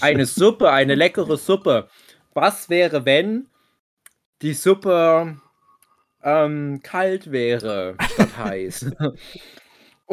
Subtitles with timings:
[0.00, 1.88] Eine Suppe, eine leckere Suppe.
[2.34, 3.48] Was wäre, wenn
[4.40, 5.36] die Suppe
[6.22, 8.90] ähm, kalt wäre statt heiß?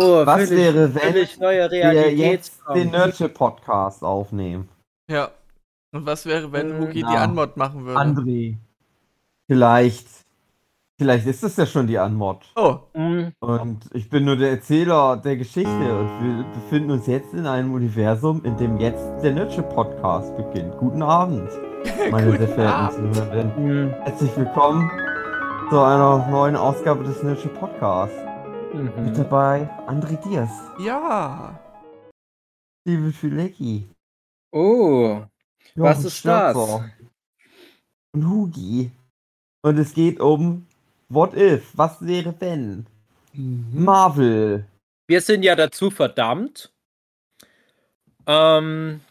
[0.01, 4.69] Oh, Was völlig, wäre, wenn neue wir jetzt den Nerdship-Podcast aufnehmen?
[5.09, 5.31] Ja.
[5.91, 7.99] Und was wäre, wenn hm, Hugi die Anmod machen würde?
[7.99, 8.57] André.
[9.47, 10.07] Vielleicht.
[10.99, 12.51] Vielleicht ist es ja schon die Anmod.
[12.57, 12.79] Oh.
[12.93, 13.31] Mhm.
[13.39, 17.73] Und ich bin nur der Erzähler der Geschichte und wir befinden uns jetzt in einem
[17.73, 20.77] Universum, in dem jetzt der Nerdship-Podcast beginnt.
[20.77, 21.49] Guten Abend,
[22.11, 23.85] meine sehr verehrten Zuhörerinnen.
[23.85, 23.93] Mhm.
[24.03, 24.91] Herzlich willkommen
[25.69, 28.17] zu einer neuen Ausgabe des Nerdship Podcasts.
[28.73, 29.05] Mhm.
[29.05, 30.51] Mit dabei André Diaz.
[30.79, 31.57] Ja.
[32.85, 33.89] Liebe Filecki.
[34.51, 35.21] Oh.
[35.75, 36.51] was ist Stöpfer.
[36.51, 37.07] das?
[38.11, 38.91] Und Hugi.
[39.61, 40.65] Und es geht um
[41.11, 41.71] What if?
[41.73, 42.85] Was wäre wenn?
[43.33, 43.83] Mhm.
[43.83, 44.65] Marvel.
[45.07, 46.71] Wir sind ja dazu verdammt,
[48.27, 49.01] ähm,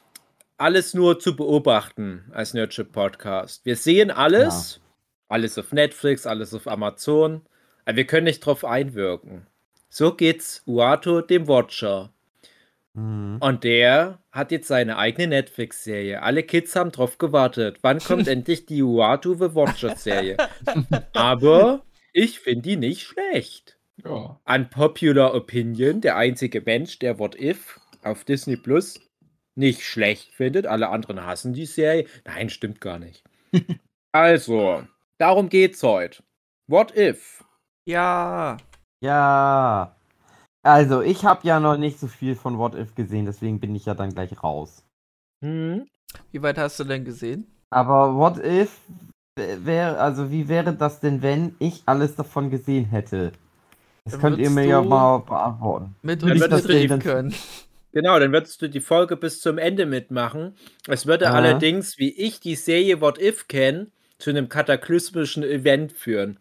[0.56, 3.66] alles nur zu beobachten als Nerdship Podcast.
[3.66, 4.82] Wir sehen alles, ja.
[5.28, 7.42] alles auf Netflix, alles auf Amazon.
[7.84, 9.48] Aber wir können nicht drauf einwirken.
[9.88, 12.12] So geht's Uato dem Watcher.
[12.94, 13.38] Mhm.
[13.40, 16.22] Und der hat jetzt seine eigene Netflix-Serie.
[16.22, 17.78] Alle Kids haben drauf gewartet.
[17.82, 20.36] Wann kommt endlich die Uatu the Watcher-Serie?
[21.12, 21.82] Aber
[22.18, 23.78] ich finde die nicht schlecht.
[24.04, 24.40] Ja.
[24.44, 29.00] Unpopular Opinion, der einzige Mensch, der What If auf Disney Plus
[29.56, 30.66] nicht schlecht findet.
[30.66, 32.06] Alle anderen hassen die Serie.
[32.24, 33.24] Nein, stimmt gar nicht.
[34.12, 34.84] also,
[35.18, 36.22] darum geht's heute.
[36.68, 37.44] What If
[37.88, 38.58] ja.
[39.00, 39.96] Ja.
[40.62, 43.86] Also, ich habe ja noch nicht so viel von What If gesehen, deswegen bin ich
[43.86, 44.84] ja dann gleich raus.
[45.42, 45.88] Hm.
[46.30, 47.46] Wie weit hast du denn gesehen?
[47.70, 48.78] Aber What If
[49.38, 53.32] wäre, also wie wäre das denn, wenn ich alles davon gesehen hätte?
[54.04, 55.94] Das dann könnt ihr mir ja mal beantworten.
[56.02, 57.34] Mit uns das denn können.
[57.92, 60.54] Genau, dann würdest du die Folge bis zum Ende mitmachen.
[60.86, 61.32] Es würde ja.
[61.32, 66.38] allerdings, wie ich die Serie What If kenne, zu einem kataklysmischen Event führen.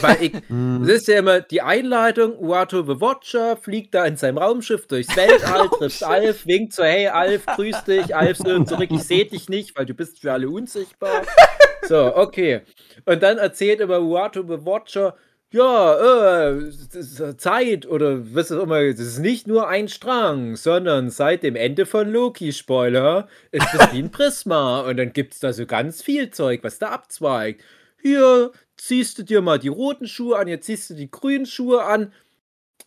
[0.00, 0.32] Weil ich,
[0.80, 5.14] das ist ja immer die Einleitung, Uato the Watcher fliegt da in seinem Raumschiff durchs
[5.16, 9.48] Weltall, trifft Alf, winkt so, hey Alf, grüß dich, Alf so zurück, ich seh dich
[9.48, 11.22] nicht, weil du bist für alle unsichtbar.
[11.88, 12.62] So, okay.
[13.04, 15.14] Und dann erzählt immer Uato the Watcher,
[15.54, 21.44] ja, äh, Zeit oder was auch immer, das ist nicht nur ein Strang, sondern seit
[21.44, 24.80] dem Ende von Loki, Spoiler, ist das wie ein Prisma.
[24.80, 27.62] Und dann gibt es da so ganz viel Zeug, was da abzweigt.
[28.02, 31.84] Hier ziehst du dir mal die roten Schuhe an, jetzt ziehst du die grünen Schuhe
[31.84, 32.12] an.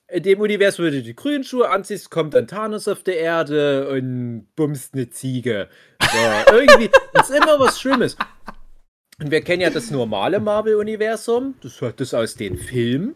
[0.10, 3.90] In dem Universum, wenn du die grünen Schuhe anziehst, kommt dann Thanos auf der Erde
[3.90, 5.70] und bummst eine Ziege.
[6.02, 8.18] So, irgendwie ist immer was Schlimmes.
[9.20, 13.16] Und wir kennen ja das normale Marvel-Universum, das hat das aus den Filmen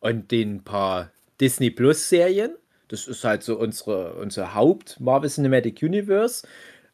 [0.00, 2.56] und den paar Disney Plus-Serien.
[2.88, 6.46] Das ist halt so unsere, unser Haupt-Marvel Cinematic Universe.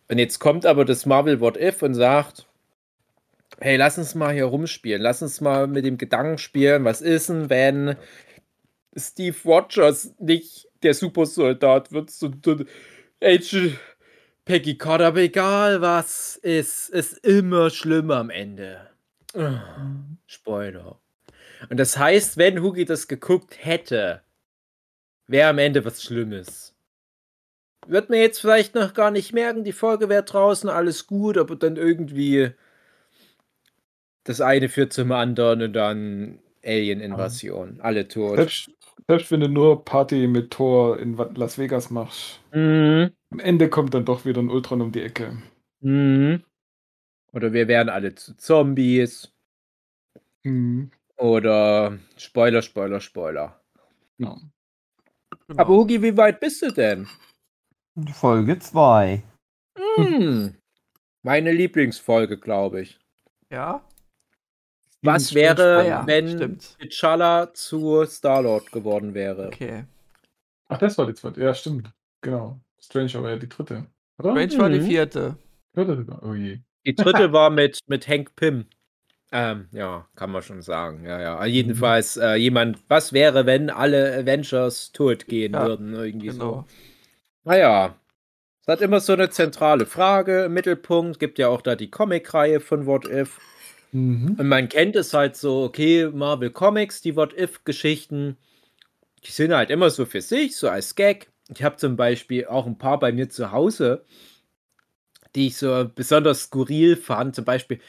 [0.09, 2.47] Und jetzt kommt aber das Marvel What If und sagt,
[3.61, 5.01] hey, lass uns mal hier rumspielen.
[5.01, 7.97] Lass uns mal mit dem Gedanken spielen, was ist denn, wenn
[8.95, 12.67] Steve Rogers nicht der Supersoldat wird, sondern
[13.23, 13.79] Agent
[14.45, 18.91] Peggy Carter, aber egal was ist, ist immer schlimmer am Ende.
[19.35, 19.59] Oh,
[20.27, 21.01] Spoiler.
[21.71, 24.23] Und das heißt, wenn Hugi das geguckt hätte,
[25.27, 26.75] wäre am Ende was Schlimmes.
[27.87, 31.57] Wird mir jetzt vielleicht noch gar nicht merken, die Folge wäre draußen, alles gut, aber
[31.57, 32.53] dann irgendwie
[34.25, 37.81] das eine führt zum anderen und dann Alien-Invasion.
[37.83, 38.37] Alle tot.
[38.37, 38.71] Selbst,
[39.07, 42.41] selbst, wenn du nur Party mit Thor in Las Vegas machst.
[42.53, 43.11] Mhm.
[43.35, 45.37] Am Ende kommt dann doch wieder ein Ultron um die Ecke.
[45.81, 46.45] Mhm.
[47.33, 49.33] Oder wir werden alle zu Zombies.
[50.45, 50.93] Mhm.
[51.17, 53.61] Oder Spoiler, Spoiler, Spoiler.
[54.19, 54.37] Ja.
[55.49, 55.61] Genau.
[55.61, 57.09] Aber Hugi, wie weit bist du denn?
[58.13, 59.25] Folge 2.
[59.97, 60.55] Hm.
[61.25, 63.01] Meine Lieblingsfolge, glaube ich.
[63.51, 63.85] Ja?
[65.03, 69.49] Was wäre, ah, ja, wenn T'Challa zu Star-Lord geworden wäre?
[69.49, 69.87] Okay.
[70.69, 71.41] Ach, das war die zweite.
[71.41, 71.93] Ja, stimmt.
[72.21, 72.61] Genau.
[72.85, 73.87] Strange war ja die dritte.
[74.19, 74.31] Oder?
[74.31, 74.59] Strange mhm.
[74.59, 74.87] war die mhm.
[74.87, 75.37] vierte.
[75.75, 76.59] Vierte Oh je.
[76.87, 78.67] Die dritte war mit, mit Hank Pym.
[79.33, 81.05] Ähm, ja, kann man schon sagen.
[81.05, 81.45] Ja, ja.
[81.45, 82.23] Jedenfalls, mhm.
[82.23, 85.95] äh, jemand, was wäre, wenn alle Avengers tot gehen ja, würden?
[85.95, 86.39] Irgendwie genau.
[86.45, 86.65] so.
[87.45, 87.97] Naja.
[88.61, 91.19] Es hat immer so eine zentrale Frage im Mittelpunkt.
[91.19, 93.41] Gibt ja auch da die Comic-Reihe von What If.
[93.93, 94.37] Mhm.
[94.39, 98.37] Und man kennt es halt so, okay, Marvel Comics, die What-If-Geschichten,
[99.25, 101.29] die sind halt immer so für sich, so als Gag.
[101.55, 104.05] Ich habe zum Beispiel auch ein paar bei mir zu Hause,
[105.35, 107.35] die ich so besonders skurril fand.
[107.35, 107.81] Zum Beispiel,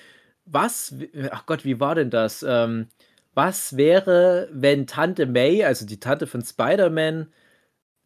[0.45, 0.95] was,
[1.31, 2.43] ach Gott, wie war denn das?
[2.47, 2.87] Ähm,
[3.33, 7.27] was wäre, wenn Tante May, also die Tante von Spider-Man,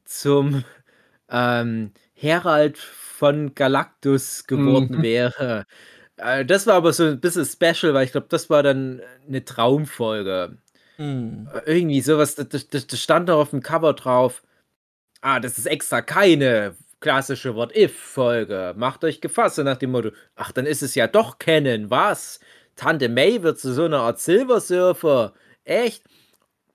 [0.05, 0.63] zum
[1.29, 5.03] ähm, Herald von Galactus geworden mhm.
[5.03, 5.65] wäre.
[6.17, 9.45] Äh, das war aber so ein bisschen special, weil ich glaube, das war dann eine
[9.45, 10.57] Traumfolge.
[10.97, 11.49] Mhm.
[11.65, 14.43] Irgendwie sowas, das, das, das stand da auf dem Cover drauf.
[15.21, 18.73] Ah, das ist extra keine klassische What-If-Folge.
[18.77, 22.39] Macht euch gefasst, nach dem Motto, ach, dann ist es ja doch kennen, was?
[22.75, 25.33] Tante May wird zu so einer Art Silversurfer.
[25.65, 26.03] Echt?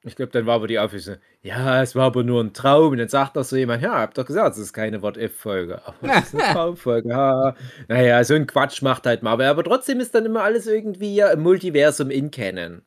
[0.03, 2.93] Ich glaube, dann war aber die Auflösung, ja, es war aber nur ein Traum.
[2.93, 5.81] Und dann sagt doch so jemand, ja, habt doch gesagt, es ist keine What-If-Folge.
[5.87, 7.09] Aber es ist eine Traumfolge.
[7.09, 7.55] Ja.
[7.89, 9.47] Naja, so ein Quatsch macht halt Marvel.
[9.47, 12.83] Aber trotzdem ist dann immer alles irgendwie ja im Multiversum in Canon.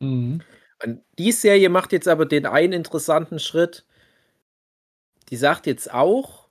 [0.00, 0.40] Mhm.
[0.82, 3.84] Und die Serie macht jetzt aber den einen interessanten Schritt.
[5.30, 6.48] Die sagt jetzt auch,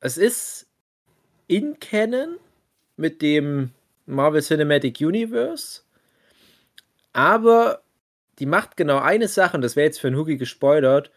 [0.00, 0.66] es ist
[1.46, 2.36] in Canon
[2.96, 3.70] mit dem
[4.06, 5.82] Marvel Cinematic Universe,
[7.12, 7.82] aber
[8.38, 11.10] die macht genau eine Sache, und das wäre jetzt für einen Hookie gespoilert,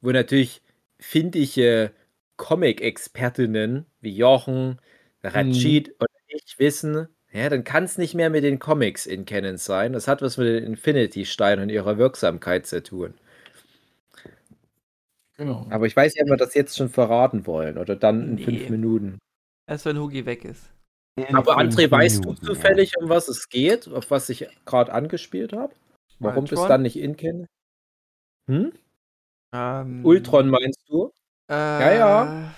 [0.00, 0.62] wo natürlich
[0.98, 1.92] findige
[2.36, 4.80] Comic-Expertinnen wie Jochen,
[5.22, 5.94] Ratschid hm.
[6.00, 9.92] oder ich wissen, ja, dann kann es nicht mehr mit den Comics in Canon sein.
[9.92, 13.14] Das hat was mit den Infinity-Steinen und ihrer Wirksamkeit zu tun.
[15.40, 15.66] Genau.
[15.70, 18.44] Aber ich weiß nicht, ob wir das jetzt schon verraten wollen oder dann in nee.
[18.44, 19.18] fünf Minuten.
[19.66, 20.70] Erst wenn Hugi weg ist.
[21.32, 25.74] Aber André, weißt du zufällig, um was es geht, auf was ich gerade angespielt habe?
[26.18, 27.46] Warum bist du dann nicht in Ken?
[28.50, 28.72] Hm?
[29.54, 31.10] Ähm, Ultron meinst du?
[31.50, 32.54] Äh, ja, ja.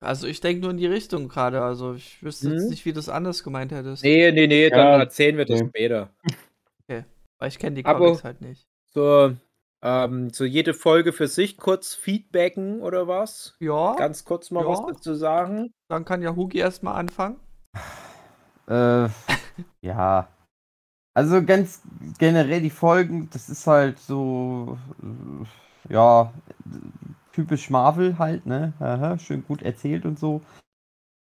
[0.00, 1.62] Also ich denke nur in die Richtung gerade.
[1.62, 2.54] Also ich wüsste hm?
[2.54, 4.04] jetzt nicht, wie du es anders gemeint hättest.
[4.04, 4.76] Nee, nee, nee, ja.
[4.76, 6.10] dann erzählen wir das später.
[6.84, 7.04] Okay.
[7.38, 8.68] Weil ich kenne die Comics Aber halt nicht.
[8.92, 9.34] So,
[9.84, 13.54] ähm, so jede Folge für sich kurz feedbacken oder was?
[13.60, 13.94] Ja.
[13.96, 14.70] Ganz kurz mal ja.
[14.70, 15.72] was dazu sagen.
[15.88, 17.38] Dann kann ja Hugi erstmal anfangen.
[18.66, 19.08] Äh,
[19.82, 20.28] ja.
[21.14, 21.82] Also ganz
[22.18, 24.78] generell die Folgen, das ist halt so,
[25.88, 26.32] ja,
[27.32, 28.72] typisch Marvel halt, ne?
[28.80, 30.40] Aha, schön gut erzählt und so.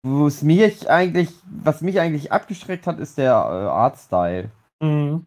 [0.06, 1.30] Wo es mich eigentlich,
[1.64, 4.52] was mich eigentlich abgestreckt hat, ist der äh, Artstyle.
[4.82, 5.26] Mhm.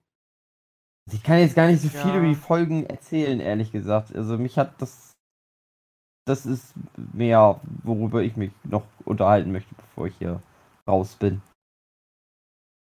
[1.12, 2.16] Ich kann jetzt gar nicht so viel ja.
[2.16, 4.14] über die Folgen erzählen, ehrlich gesagt.
[4.14, 5.12] Also mich hat das,
[6.26, 10.42] das ist mehr, worüber ich mich noch unterhalten möchte, bevor ich hier
[10.88, 11.42] raus bin.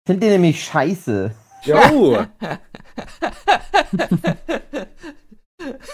[0.05, 1.33] Ich finde den nämlich scheiße.
[1.63, 2.25] Jo!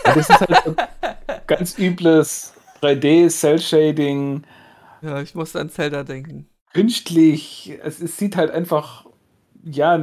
[0.04, 0.76] das ist halt so
[1.48, 4.44] ganz übles 3D-Cell-Shading.
[5.02, 6.50] Ja, ich musste an Zelda denken.
[6.74, 7.78] Künstlich.
[7.84, 9.06] Es, es, sieht halt einfach,
[9.66, 9.98] ja,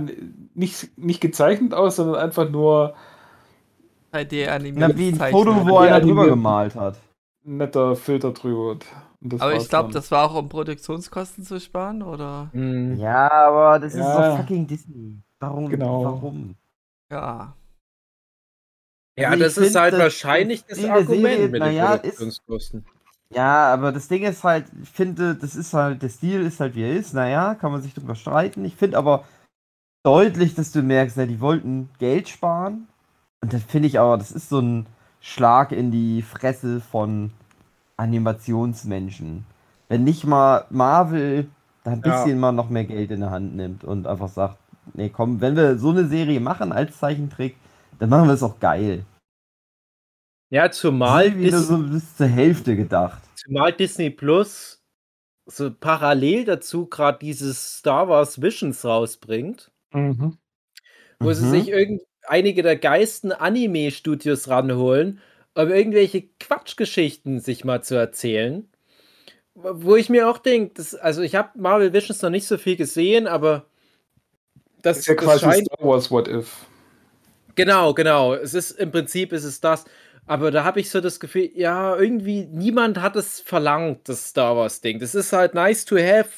[0.54, 2.94] nicht, nicht gezeichnet aus, sondern einfach nur
[4.12, 4.98] 3D animiert.
[4.98, 6.98] wie ein Foto, wo einer drüber gemalt hat.
[7.44, 8.78] Netter Filter drüber.
[9.38, 12.50] aber ich glaube, das war auch um Produktionskosten zu sparen, oder?
[12.52, 12.96] Mhm.
[12.96, 14.00] Ja, aber das ja.
[14.00, 15.22] ist doch fucking Disney.
[15.40, 15.68] Warum?
[15.68, 16.04] Genau.
[16.04, 16.54] Warum?
[17.10, 17.54] Ja.
[19.18, 22.86] Ja, also das ist halt das wahrscheinlich das Argument Serie, mit den ja, Produktionskosten.
[23.30, 26.74] ja, aber das Ding ist halt, ich finde, das ist halt, der Stil ist halt
[26.74, 28.64] wie er ist, naja, kann man sich drüber streiten.
[28.64, 29.24] Ich finde aber
[30.02, 32.88] deutlich, dass du merkst, ja, die wollten Geld sparen.
[33.40, 34.86] Und das finde ich aber, das ist so ein
[35.20, 37.32] Schlag in die Fresse von
[37.96, 39.44] Animationsmenschen.
[39.88, 41.48] Wenn nicht mal Marvel
[41.84, 42.36] da ein bisschen ja.
[42.36, 44.58] mal noch mehr Geld in der Hand nimmt und einfach sagt,
[44.94, 47.56] nee, komm, wenn wir so eine Serie machen als Zeichentrick,
[47.98, 49.04] dann machen wir es auch geil.
[50.50, 53.22] Ja, zumal wieder so bis zur Hälfte gedacht.
[53.34, 54.82] Zumal Disney Plus
[55.46, 60.38] so parallel dazu gerade dieses Star Wars Visions rausbringt, mhm.
[61.20, 61.34] wo mhm.
[61.34, 65.20] sie sich irgend einige der geisten Anime-Studios ranholen,
[65.54, 68.68] um irgendwelche Quatschgeschichten sich mal zu erzählen.
[69.54, 73.26] Wo ich mir auch denke, also ich habe Marvel Visions noch nicht so viel gesehen,
[73.26, 73.66] aber
[74.80, 76.66] das, ist ja quasi scheint, Star Wars What If.
[77.54, 78.34] Genau, genau.
[78.34, 79.84] Es ist im Prinzip ist es das.
[80.26, 84.56] Aber da habe ich so das Gefühl, ja, irgendwie niemand hat es verlangt, das Star
[84.56, 85.00] Wars-Ding.
[85.00, 86.30] Das ist halt nice to have.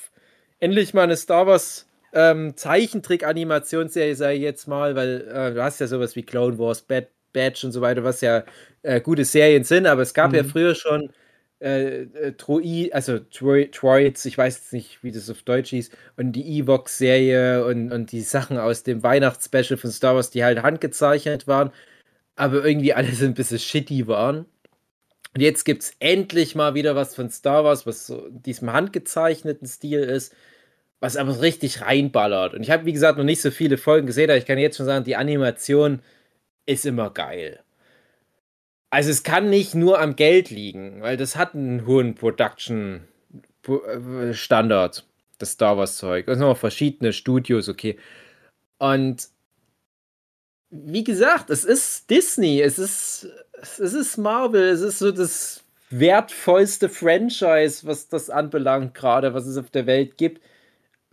[0.58, 5.80] Endlich mal eine Star Wars ähm, Zeichentrick-Animationsserie, sage ich jetzt mal, weil äh, du hast
[5.80, 8.44] ja sowas wie Clone Wars, Bad Batch und so weiter, was ja
[8.82, 10.36] äh, gute Serien sind, aber es gab mhm.
[10.36, 11.10] ja früher schon
[11.60, 15.90] äh, äh, Troi, also Troi, Troids, ich weiß jetzt nicht, wie das auf Deutsch hieß,
[16.16, 20.62] und die Evox-Serie und, und die Sachen aus dem Weihnachtsspecial von Star Wars, die halt
[20.62, 21.72] handgezeichnet waren,
[22.36, 24.46] aber irgendwie alle so ein bisschen shitty waren.
[25.34, 28.72] Und jetzt gibt es endlich mal wieder was von Star Wars, was so in diesem
[28.72, 30.32] handgezeichneten Stil ist,
[31.04, 32.54] was aber richtig reinballert.
[32.54, 34.78] Und ich habe, wie gesagt, noch nicht so viele Folgen gesehen, aber ich kann jetzt
[34.78, 36.00] schon sagen, die Animation
[36.64, 37.60] ist immer geil.
[38.88, 43.02] Also es kann nicht nur am Geld liegen, weil das hat einen hohen Production
[43.68, 45.04] äh, Standard,
[45.36, 46.26] das Star Wars Zeug.
[46.26, 47.98] Es sind noch verschiedene Studios, okay.
[48.78, 49.28] Und
[50.70, 53.28] wie gesagt, es ist Disney, es ist,
[53.60, 59.58] es ist Marvel, es ist so das wertvollste Franchise, was das anbelangt, gerade was es
[59.58, 60.40] auf der Welt gibt.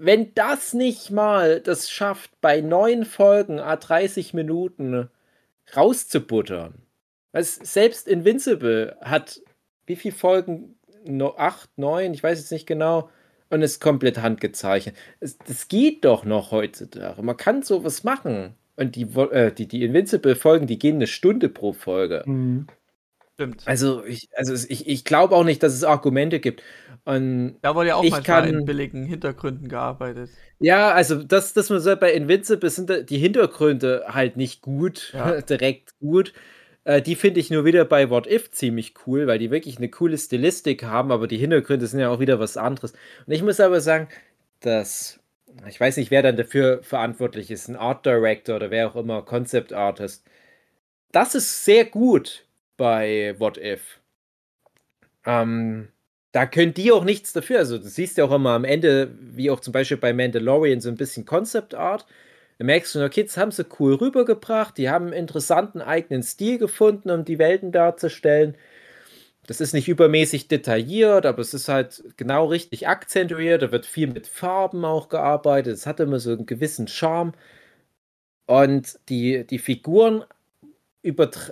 [0.03, 5.09] Wenn das nicht mal das schafft, bei neun Folgen a 30 Minuten
[5.75, 6.73] rauszubuttern.
[7.33, 9.41] Was selbst Invincible hat
[9.85, 10.75] wie viele Folgen?
[11.05, 13.11] No, acht, neun, ich weiß jetzt nicht genau.
[13.51, 14.95] Und ist komplett handgezeichnet.
[15.19, 17.21] Es, das geht doch noch heutzutage.
[17.21, 18.55] Man kann sowas machen.
[18.77, 22.23] Und die, äh, die, die Invincible-Folgen, die gehen eine Stunde pro Folge.
[22.25, 22.65] Mhm.
[23.35, 23.61] Stimmt.
[23.65, 26.63] Also ich, also ich, ich glaube auch nicht, dass es Argumente gibt.
[27.03, 30.29] Und da wurde ja auch manchmal kann, in billigen Hintergründen gearbeitet.
[30.59, 35.41] Ja, also das, das man so bei Invincible sind die Hintergründe halt nicht gut, ja.
[35.49, 36.33] direkt gut.
[36.83, 39.89] Äh, die finde ich nur wieder bei What If ziemlich cool, weil die wirklich eine
[39.89, 42.93] coole Stilistik haben, aber die Hintergründe sind ja auch wieder was anderes.
[43.25, 44.07] Und ich muss aber sagen,
[44.59, 45.19] dass
[45.67, 49.21] ich weiß nicht, wer dann dafür verantwortlich ist, ein Art Director oder wer auch immer,
[49.21, 50.25] Concept Artist.
[51.11, 52.45] Das ist sehr gut
[52.77, 53.99] bei What If.
[55.25, 55.89] Ähm,
[56.31, 57.59] da können die auch nichts dafür.
[57.59, 60.89] Also, du siehst ja auch immer am Ende, wie auch zum Beispiel bei Mandalorian, so
[60.89, 62.05] ein bisschen Concept Art.
[62.57, 64.77] Da merkst du, okay, das haben sie cool rübergebracht.
[64.77, 68.55] Die haben einen interessanten eigenen Stil gefunden, um die Welten darzustellen.
[69.47, 73.63] Das ist nicht übermäßig detailliert, aber es ist halt genau richtig akzentuiert.
[73.63, 75.73] Da wird viel mit Farben auch gearbeitet.
[75.73, 77.33] Es hat immer so einen gewissen Charme.
[78.45, 80.23] Und die, die Figuren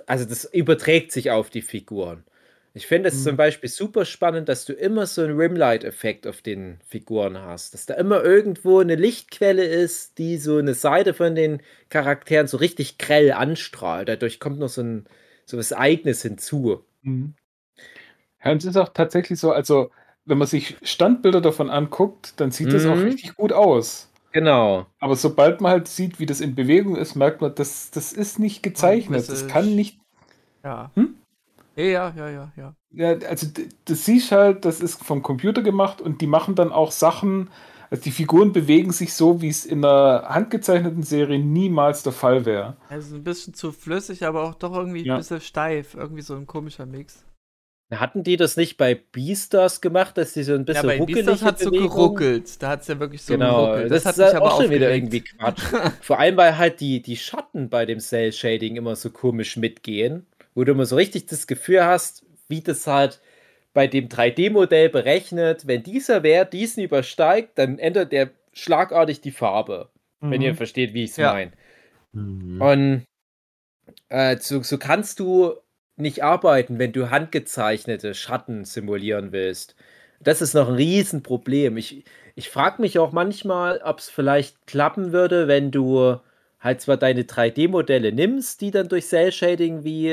[0.06, 2.24] also das überträgt sich auf die Figuren.
[2.72, 3.22] Ich finde es mhm.
[3.24, 7.74] zum Beispiel super spannend, dass du immer so einen Rimlight-Effekt auf den Figuren hast.
[7.74, 12.58] Dass da immer irgendwo eine Lichtquelle ist, die so eine Seite von den Charakteren so
[12.58, 14.08] richtig grell anstrahlt.
[14.08, 15.06] Dadurch kommt noch so, ein,
[15.46, 16.84] so was Eigenes hinzu.
[17.02, 17.34] Mhm.
[18.44, 19.90] Ja, und es ist auch tatsächlich so, also
[20.24, 22.72] wenn man sich Standbilder davon anguckt, dann sieht mhm.
[22.72, 23.02] das auch mhm.
[23.02, 24.10] richtig gut aus.
[24.32, 24.86] Genau.
[25.00, 28.38] Aber sobald man halt sieht, wie das in Bewegung ist, merkt man, das, das ist
[28.38, 29.28] nicht gezeichnet.
[29.28, 29.98] Das kann nicht.
[30.62, 30.92] Ja.
[30.94, 31.16] Hm?
[31.88, 32.74] Ja, ja, ja, ja.
[32.92, 33.46] Ja, also
[33.84, 37.50] das siehst halt, das ist vom Computer gemacht und die machen dann auch Sachen,
[37.90, 42.44] also die Figuren bewegen sich so, wie es in einer handgezeichneten Serie niemals der Fall
[42.46, 42.76] wäre.
[42.88, 45.14] Also ein bisschen zu flüssig, aber auch doch irgendwie ja.
[45.14, 45.94] ein bisschen steif.
[45.94, 47.24] Irgendwie so ein komischer Mix.
[47.90, 51.42] Hatten die das nicht bei Beastars gemacht, dass die so ein bisschen ja, bei Beastars
[51.42, 52.62] hat so geruckelt.
[52.62, 53.90] Da hat es ja wirklich so genau, geruckelt.
[53.90, 55.60] Das, das hat mich aber auch schon wieder irgendwie Quatsch.
[56.00, 60.26] Vor allem, weil halt die, die Schatten bei dem Cell Shading immer so komisch mitgehen,
[60.54, 63.20] wo du immer so richtig das Gefühl hast, wie das halt
[63.72, 69.90] bei dem 3D-Modell berechnet, wenn dieser Wert diesen übersteigt, dann ändert der schlagartig die Farbe.
[70.20, 70.30] Mhm.
[70.30, 71.32] Wenn ihr versteht, wie ich es ja.
[71.32, 71.52] meine.
[72.12, 72.60] Mhm.
[72.60, 73.04] Und
[74.08, 75.54] äh, so, so kannst du
[75.96, 79.76] nicht arbeiten, wenn du handgezeichnete Schatten simulieren willst.
[80.20, 81.76] Das ist noch ein Riesenproblem.
[81.76, 82.04] Ich,
[82.34, 86.18] ich frage mich auch manchmal, ob es vielleicht klappen würde, wenn du
[86.60, 90.10] halt zwar deine 3D-Modelle nimmst, die dann durch Cell Shading wie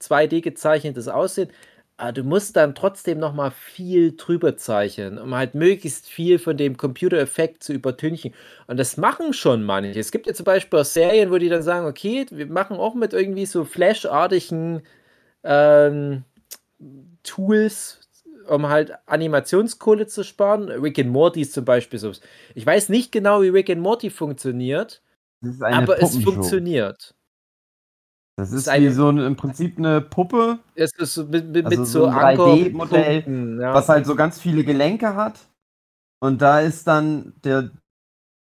[0.00, 1.50] 2D gezeichnetes aussehen,
[1.98, 6.56] aber du musst dann trotzdem noch mal viel drüber zeichnen, um halt möglichst viel von
[6.58, 8.34] dem Computereffekt zu übertünchen.
[8.66, 9.98] Und das machen schon manche.
[9.98, 12.94] Es gibt ja zum Beispiel auch Serien, wo die dann sagen, okay, wir machen auch
[12.94, 14.82] mit irgendwie so Flash-artigen
[15.42, 16.24] ähm,
[17.22, 18.00] Tools,
[18.46, 20.68] um halt Animationskohle zu sparen.
[20.68, 22.12] Rick and Morty ist zum Beispiel so.
[22.54, 25.00] Ich weiß nicht genau, wie Rick and Morty funktioniert,
[25.60, 27.14] aber es funktioniert.
[28.38, 30.58] Das ist, ist wie so ein, im Prinzip eine Puppe.
[30.74, 33.72] Es ist so mit, mit, also mit so, so ein 3D-Modell, ja.
[33.72, 35.40] was halt so ganz viele Gelenke hat.
[36.20, 37.70] Und da ist dann der,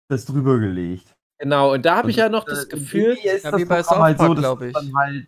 [0.08, 1.12] das drüber gelegt.
[1.38, 4.34] Genau, und da habe ich ja noch das Gefühl, ja, wie bei South halt so,
[4.34, 4.76] glaube ich.
[4.94, 5.26] Halt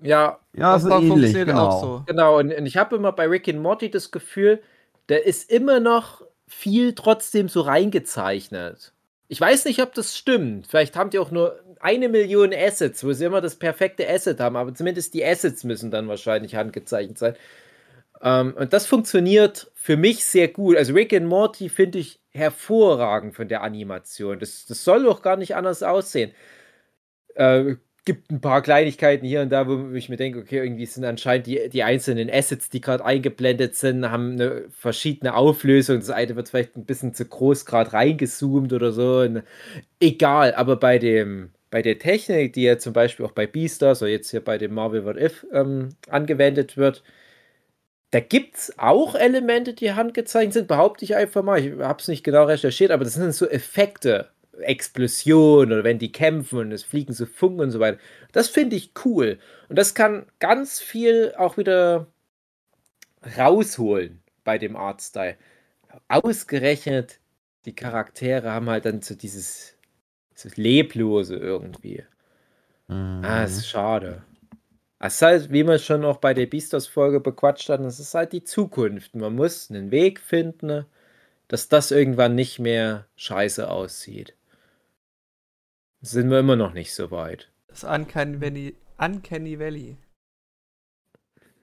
[0.00, 1.80] ja, ja so ähnlich, genau.
[1.80, 2.02] So.
[2.06, 4.62] Genau, und, und ich habe immer bei Rick and Morty das Gefühl,
[5.08, 8.92] der ist immer noch viel trotzdem so reingezeichnet.
[9.30, 10.66] Ich weiß nicht, ob das stimmt.
[10.66, 14.56] Vielleicht haben die auch nur eine Million Assets, wo sie immer das perfekte Asset haben,
[14.56, 17.36] aber zumindest die Assets müssen dann wahrscheinlich handgezeichnet sein.
[18.22, 20.76] Ähm, und das funktioniert für mich sehr gut.
[20.76, 24.40] Also Rick and Morty finde ich hervorragend von der Animation.
[24.40, 26.32] Das, das soll doch gar nicht anders aussehen.
[27.36, 27.76] Äh,
[28.10, 31.46] gibt ein paar Kleinigkeiten hier und da, wo ich mir denke, okay, irgendwie sind anscheinend
[31.46, 36.00] die, die einzelnen Assets, die gerade eingeblendet sind, haben eine verschiedene Auflösung.
[36.00, 39.20] Das eine wird vielleicht ein bisschen zu groß gerade reingezoomt oder so.
[39.20, 39.44] Und
[40.00, 44.10] egal, aber bei dem bei der Technik, die ja zum Beispiel auch bei Beastars oder
[44.10, 47.04] jetzt hier bei dem Marvel What If ähm, angewendet wird,
[48.10, 51.64] da gibt es auch Elemente, die handgezeichnet sind, behaupte ich einfach mal.
[51.64, 54.30] Ich habe es nicht genau recherchiert, aber das sind so Effekte,
[54.62, 57.98] Explosion oder wenn die kämpfen und es fliegen so Funken und so weiter.
[58.32, 59.38] Das finde ich cool.
[59.68, 62.06] Und das kann ganz viel auch wieder
[63.36, 65.36] rausholen bei dem Artstyle.
[66.08, 67.18] Ausgerechnet,
[67.64, 69.76] die Charaktere haben halt dann so dieses
[70.34, 72.04] so Leblose irgendwie.
[72.88, 73.22] Mhm.
[73.24, 74.22] Ah, ist schade.
[74.98, 78.32] Es ist halt, wie man schon auch bei der Beastars-Folge bequatscht hat, es ist halt
[78.32, 79.14] die Zukunft.
[79.14, 80.84] Man muss einen Weg finden,
[81.48, 84.34] dass das irgendwann nicht mehr scheiße aussieht.
[86.02, 87.50] Sind wir immer noch nicht so weit.
[87.68, 88.76] Das Uncanny Valley.
[88.98, 89.96] Uncanny Valley.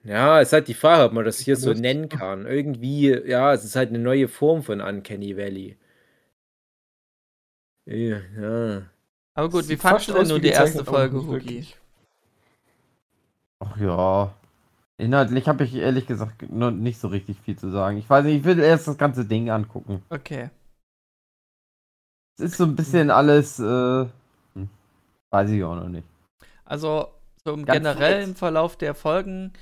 [0.04, 2.46] Ja, es ist halt die Frage, ob man das hier so nennen kann.
[2.46, 5.76] Irgendwie, ja, es ist halt eine neue Form von Uncanny Valley.
[7.84, 8.20] Ja.
[8.40, 8.82] ja.
[9.34, 11.66] Aber gut, wie fandest du denn nur die erste Folge, Hugi?
[13.60, 14.34] Ach ja.
[14.98, 17.98] Inhaltlich habe ich ehrlich gesagt noch nicht so richtig viel zu sagen.
[17.98, 20.02] Ich weiß nicht, ich will erst das ganze Ding angucken.
[20.10, 20.50] Okay.
[22.36, 24.06] Es ist so ein bisschen alles, äh,
[25.32, 26.08] weiß ich auch noch nicht.
[26.64, 27.12] Also,
[27.44, 29.52] so im generellen Verlauf der Folgen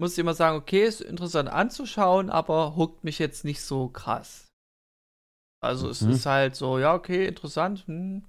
[0.00, 4.50] muss ich immer sagen, okay, ist interessant anzuschauen, aber huckt mich jetzt nicht so krass.
[5.62, 5.92] Also mhm.
[5.92, 8.24] es ist halt so, ja, okay, interessant, hm.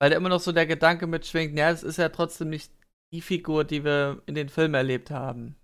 [0.00, 2.72] Weil da immer noch so der Gedanke mitschwingt, ja, es ist ja trotzdem nicht
[3.12, 5.56] die Figur, die wir in den Filmen erlebt haben.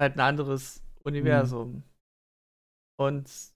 [0.00, 1.72] Halt ein anderes Universum.
[1.72, 1.82] Mhm.
[2.98, 3.51] Und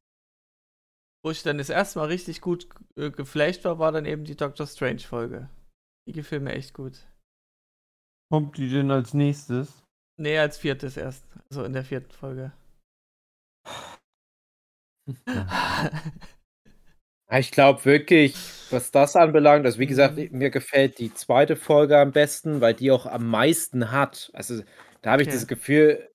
[1.27, 4.37] wo ich dann das erste Mal richtig gut äh, geflasht war, war dann eben die
[4.37, 5.51] Doctor Strange Folge.
[6.07, 7.05] Die gefiel mir echt gut.
[8.31, 9.83] Kommt die denn als nächstes?
[10.21, 11.25] Nee, als viertes erst.
[11.51, 12.53] Also in der vierten Folge.
[17.33, 18.37] Ich glaube wirklich,
[18.71, 20.29] was das anbelangt, also wie gesagt, mhm.
[20.31, 24.31] mir gefällt die zweite Folge am besten, weil die auch am meisten hat.
[24.33, 24.63] Also
[25.03, 25.37] da habe ich okay.
[25.37, 26.09] das Gefühl,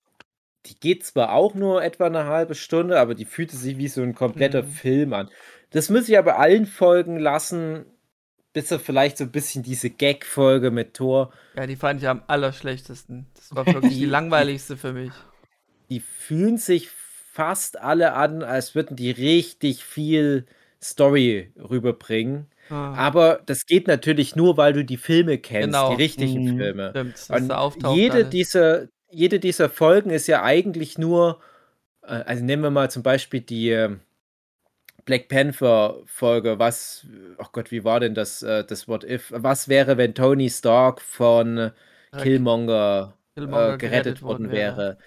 [0.66, 4.02] die geht zwar auch nur etwa eine halbe Stunde, aber die fühlte sich wie so
[4.02, 4.70] ein kompletter mhm.
[4.70, 5.30] Film an.
[5.72, 7.86] Das muss ich aber allen Folgen lassen,
[8.54, 11.32] bis auf vielleicht so ein bisschen diese Gag-Folge mit Thor.
[11.56, 13.28] Ja, die fand ich am allerschlechtesten.
[13.36, 15.12] Das war wirklich die langweiligste für mich.
[15.90, 20.46] Die fühlen sich fast alle an, als würden die richtig viel
[20.84, 22.48] Story rüberbringen.
[22.70, 22.94] Ah.
[22.96, 25.96] Aber das geht natürlich nur, weil du die Filme kennst, genau.
[25.96, 26.58] die richtigen mhm.
[26.58, 27.14] Filme.
[27.16, 27.50] Stimmt,
[27.86, 31.40] Und jede dieser, jede dieser Folgen ist ja eigentlich nur,
[32.04, 34.02] äh, also nehmen wir mal zum Beispiel die ähm,
[35.06, 37.06] Black Panther Folge, was,
[37.38, 39.32] ach oh Gott, wie war denn das, äh, das What If?
[39.36, 41.72] Was wäre, wenn Tony Stark von
[42.18, 44.98] Killmonger, Killmonger äh, gerettet, gerettet, worden wäre?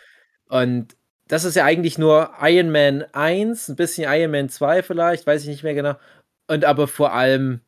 [0.51, 0.61] Ja.
[0.61, 0.97] Und
[1.29, 5.43] das ist ja eigentlich nur Iron Man 1, ein bisschen Iron Man 2 vielleicht, weiß
[5.43, 5.95] ich nicht mehr genau.
[6.49, 7.61] Und aber vor allem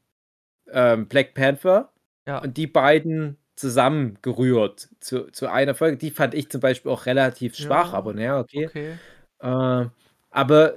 [0.70, 1.90] ähm, Black Panther.
[2.26, 2.38] Ja.
[2.38, 5.96] Und die beiden zusammengerührt zu, zu einer Folge.
[5.96, 8.66] Die fand ich zum Beispiel auch relativ schwach, ja, aber naja, okay.
[8.66, 8.98] okay.
[9.40, 9.88] Äh,
[10.30, 10.74] aber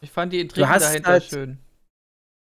[0.00, 1.58] ich fand die Intrigen dahinter halt, schön.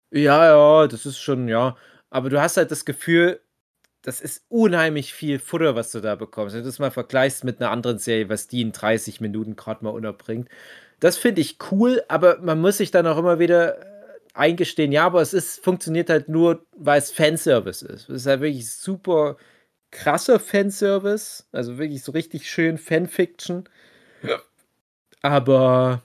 [0.09, 1.77] Ja, ja, das ist schon, ja.
[2.09, 3.39] Aber du hast halt das Gefühl,
[4.01, 6.55] das ist unheimlich viel Futter, was du da bekommst.
[6.55, 9.83] Wenn du das mal vergleichst mit einer anderen Serie, was die in 30 Minuten gerade
[9.83, 10.49] mal unterbringt.
[10.99, 13.85] Das finde ich cool, aber man muss sich dann auch immer wieder äh,
[14.33, 18.09] eingestehen, ja, aber es ist, funktioniert halt nur, weil es Fanservice ist.
[18.09, 19.37] Es ist halt wirklich super
[19.91, 23.65] krasser Fanservice, also wirklich so richtig schön Fanfiction.
[24.23, 24.39] Ja.
[25.21, 26.01] Aber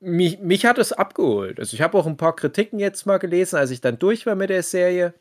[0.00, 1.58] mich, mich hat es abgeholt.
[1.58, 4.34] Also ich habe auch ein paar Kritiken jetzt mal gelesen, als ich dann durch war
[4.34, 5.14] mit der Serie.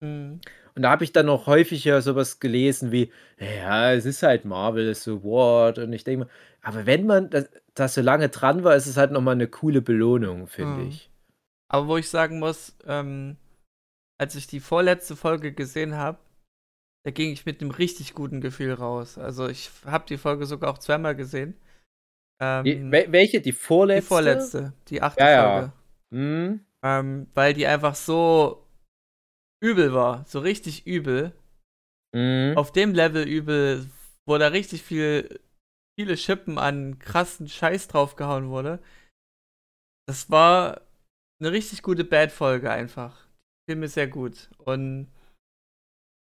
[0.00, 0.40] Mhm.
[0.74, 4.94] Und da habe ich dann auch häufiger sowas gelesen wie, ja, es ist halt Marvel,
[4.94, 5.78] so what?
[5.78, 6.30] Und ich denke mal,
[6.60, 9.80] aber wenn man da, da so lange dran war, ist es halt nochmal eine coole
[9.80, 10.88] Belohnung, finde mhm.
[10.88, 11.10] ich.
[11.68, 13.36] Aber wo ich sagen muss, ähm,
[14.18, 16.18] als ich die vorletzte Folge gesehen habe,
[17.06, 19.16] da ging ich mit einem richtig guten Gefühl raus.
[19.16, 21.54] Also ich habe die Folge sogar auch zweimal gesehen.
[22.42, 23.40] Ähm, die, welche?
[23.40, 24.02] Die vorletzte?
[24.02, 25.72] Die vorletzte, die achte ja, Folge.
[26.10, 26.18] Ja.
[26.18, 26.66] Mhm.
[26.84, 28.66] Ähm, weil die einfach so
[29.62, 31.32] übel war, so richtig übel.
[32.12, 32.54] Mhm.
[32.56, 33.88] Auf dem Level übel,
[34.26, 35.38] wo da richtig viel,
[35.96, 38.80] viele Schippen an krassen Scheiß draufgehauen wurde.
[40.08, 40.80] Das war
[41.40, 43.28] eine richtig gute Bad-Folge einfach.
[43.70, 44.50] Fiel mir sehr gut.
[44.58, 45.06] Und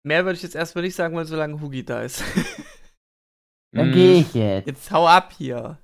[0.03, 2.23] mehr würde ich jetzt erstmal nicht sagen, weil solange Hugi da ist.
[3.73, 4.67] Dann gehe ich jetzt.
[4.67, 5.79] Jetzt hau ab hier.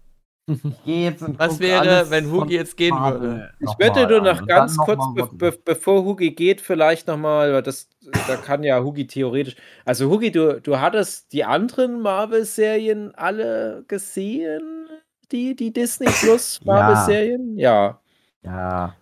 [0.47, 3.51] Ich gehe jetzt und Was wäre, wenn Hugi jetzt gehen würde?
[3.61, 7.89] Ich wette nur noch ganz kurz, be be bevor Hugi geht, vielleicht nochmal, weil das,
[8.27, 9.57] da kann ja Hugi theoretisch.
[9.87, 14.87] Also, Hugi, du, du hattest die anderen Marvel-Serien alle gesehen?
[15.33, 17.57] Die, die Disney Plus Marvel-Serien?
[17.57, 18.01] Ja.
[18.43, 18.95] Ja.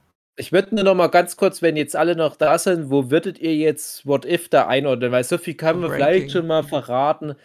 [0.43, 3.39] Ich würde nur noch mal ganz kurz, wenn jetzt alle noch da sind, wo würdet
[3.39, 5.13] ihr jetzt What If da einordnen?
[5.13, 7.37] Weil so viel kann man vielleicht schon mal verraten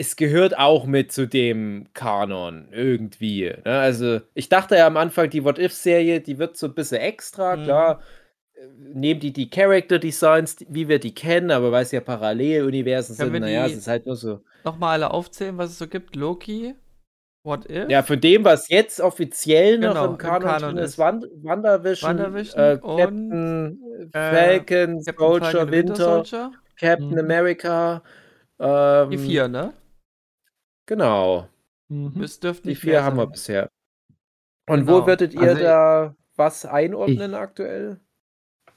[0.00, 3.52] es gehört auch mit zu dem Kanon irgendwie.
[3.66, 3.78] Ne?
[3.78, 7.64] Also, ich dachte ja am Anfang, die What-If-Serie, die wird so ein bisschen extra, mhm.
[7.64, 8.02] klar.
[8.54, 13.14] Äh, nehmen die die Character Designs, wie wir die kennen, aber weil es ja Paralleluniversen
[13.14, 14.40] sind, naja, es ist halt nur so.
[14.64, 16.74] Nochmal alle aufzählen, was es so gibt: Loki,
[17.42, 17.88] What If?
[17.88, 22.18] Ja, von dem, was jetzt offiziell genau, noch im Kanon, im Kanon ist, Wand WandaVision,
[22.18, 27.18] WandaVision äh, Captain und, Falcon, äh, Soldier, Winter, Winter Captain mhm.
[27.18, 28.02] America
[28.58, 29.72] Ähm, die vier, ne?
[30.86, 31.48] Genau.
[31.88, 32.26] Mhm.
[32.64, 33.70] Die vier haben wir bisher.
[34.68, 35.02] Und genau.
[35.02, 38.00] wo würdet ihr also da was einordnen ich, aktuell?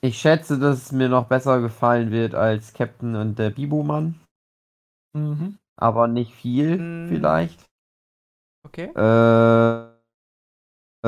[0.02, 4.19] Ich schätze, dass es mir noch besser gefallen wird als Captain und der Bibu-Mann.
[5.13, 5.58] Mhm.
[5.76, 7.08] Aber nicht viel, mhm.
[7.10, 7.65] vielleicht.
[8.73, 8.89] Okay.
[8.95, 9.93] Äh,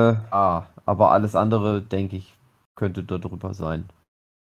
[0.00, 2.32] äh, ah, aber alles andere, denke ich,
[2.76, 3.88] könnte da drüber sein.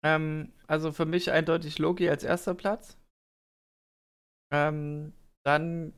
[0.04, 2.96] Ähm, also für mich eindeutig Loki als erster Platz.
[4.52, 5.12] Ähm,
[5.44, 5.92] dann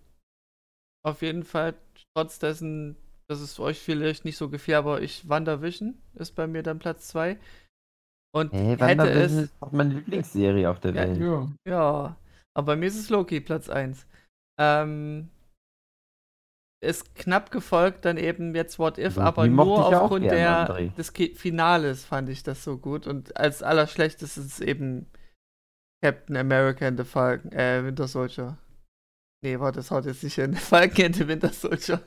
[1.03, 1.75] auf jeden Fall,
[2.15, 6.63] trotz dessen, dass es euch vielleicht nicht so gefiel, aber ich WandaVision ist bei mir
[6.63, 7.39] dann Platz 2.
[8.35, 9.33] Und hey, hätte es.
[9.33, 11.21] ist auch meine Lieblingsserie auf der ja, Welt.
[11.21, 11.49] Ja.
[11.67, 12.17] ja,
[12.55, 14.07] aber bei mir ist es Loki Platz 1.
[14.59, 15.31] Ähm,
[16.85, 22.29] ist knapp gefolgt dann eben jetzt What If, aber nur aufgrund der, des Finales fand
[22.29, 23.07] ich das so gut.
[23.07, 25.07] Und als allerschlechtestes ist eben
[26.03, 28.59] Captain America and the Falcon, äh, Winter Soldier.
[29.43, 30.55] Nee, warte, das haut jetzt nicht hin.
[30.55, 32.01] Falcon and the Winter Soldier.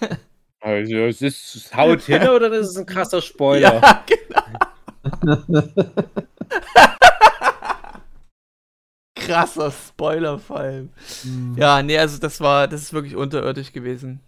[0.60, 3.80] also, es ist haut hin oder das ist ein krasser Spoiler?
[3.80, 5.62] Ja, genau.
[9.26, 10.90] Krasser Spoiler vor allem.
[11.24, 11.56] Mhm.
[11.56, 14.20] Ja, nee, also das war, das ist wirklich unterirdisch gewesen.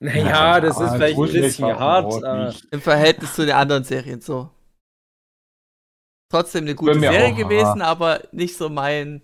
[0.00, 2.62] Naja, das ist vielleicht ein bisschen hart.
[2.70, 4.50] Im Verhältnis zu den anderen Serien so.
[6.30, 7.86] Trotzdem eine gute Serie auch, gewesen, ah.
[7.86, 9.22] aber nicht so mein.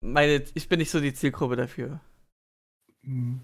[0.00, 2.00] Meine, ich bin nicht so die Zielgruppe dafür.
[3.02, 3.40] Mhm.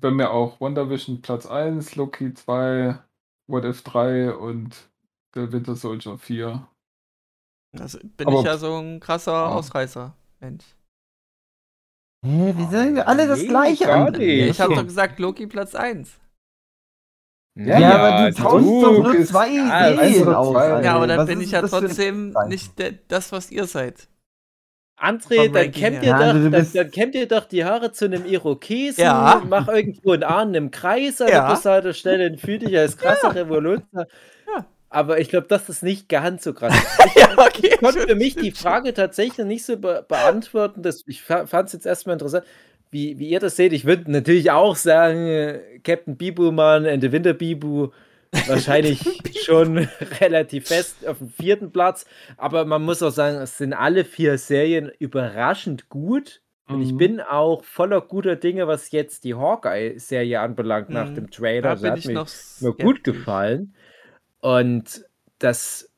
[0.00, 2.98] Bei mir auch WandaVision Platz 1, Loki 2,
[3.46, 4.88] What If 3 und
[5.34, 6.66] der Winter Soldier 4.
[7.80, 9.48] Also bin Aber, ich ja so ein krasser ja.
[9.48, 10.64] Ausreißer, Mensch.
[12.24, 14.20] Hä, wie sagen wir alle das nee, gleiche an?
[14.20, 16.18] Ich habe doch gesagt, Loki Platz 1.
[17.54, 20.84] Ja, ja, aber du tauschst doch nur zwei Ideen aus.
[20.84, 22.72] Ja, aber dann was bin ich ja trotzdem nicht
[23.08, 24.08] das, was ihr seid.
[24.98, 29.02] André, dann kämmt, ihr doch, dann, dann kämmt ihr doch die Haare zu einem Irokesen,
[29.02, 29.42] ja.
[29.48, 31.48] mach irgendwo einen Arm im Kreis an ja.
[31.48, 33.42] der Bushaltestelle und fühl dich als krasser ja.
[33.42, 34.06] Revoluzer.
[34.92, 36.74] Aber ich glaube, das ist nicht ganz so krass.
[37.06, 40.82] Ich, ja, okay, ich konnte für mich die Frage tatsächlich nicht so be beantworten.
[40.82, 42.44] Dass, ich fand es jetzt erstmal interessant,
[42.90, 43.72] wie, wie ihr das seht.
[43.72, 47.88] Ich würde natürlich auch sagen, äh, Captain Bibu Mann and the Winter Bibu
[48.46, 49.02] wahrscheinlich
[49.44, 49.78] schon
[50.20, 52.04] relativ fest auf dem vierten Platz.
[52.36, 56.42] Aber man muss auch sagen, es sind alle vier Serien überraschend gut.
[56.68, 56.82] Und mhm.
[56.82, 60.94] ich bin auch voller guter Dinge, was jetzt die Hawkeye-Serie anbelangt mhm.
[60.94, 61.74] nach dem Trailer.
[61.74, 62.26] Da das hat mir,
[62.60, 63.74] mir gut gefallen.
[64.42, 65.04] Und
[65.38, 65.88] das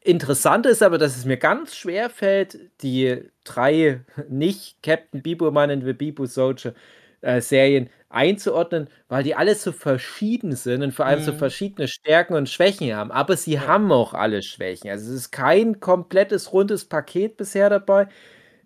[0.00, 5.84] Interessante ist aber, dass es mir ganz schwer fällt, die drei nicht Captain Bibo-Man und
[5.84, 6.74] The Bibo Soldier
[7.20, 11.24] äh, Serien einzuordnen, weil die alle so verschieden sind und vor allem mhm.
[11.24, 13.10] so verschiedene Stärken und Schwächen haben.
[13.10, 13.66] Aber sie ja.
[13.66, 14.90] haben auch alle Schwächen.
[14.90, 18.08] Also es ist kein komplettes rundes Paket bisher dabei.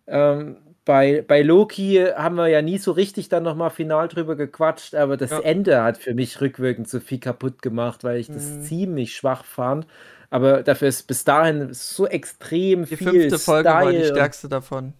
[0.07, 4.94] Ähm, bei, bei Loki haben wir ja nie so richtig dann nochmal final drüber gequatscht,
[4.94, 5.40] aber das ja.
[5.40, 8.62] Ende hat für mich rückwirkend so viel kaputt gemacht, weil ich das mhm.
[8.62, 9.87] ziemlich schwach fand.
[10.31, 13.12] Aber dafür ist bis dahin so extrem die viel.
[13.12, 14.94] Die fünfte Folge Style war die stärkste davon.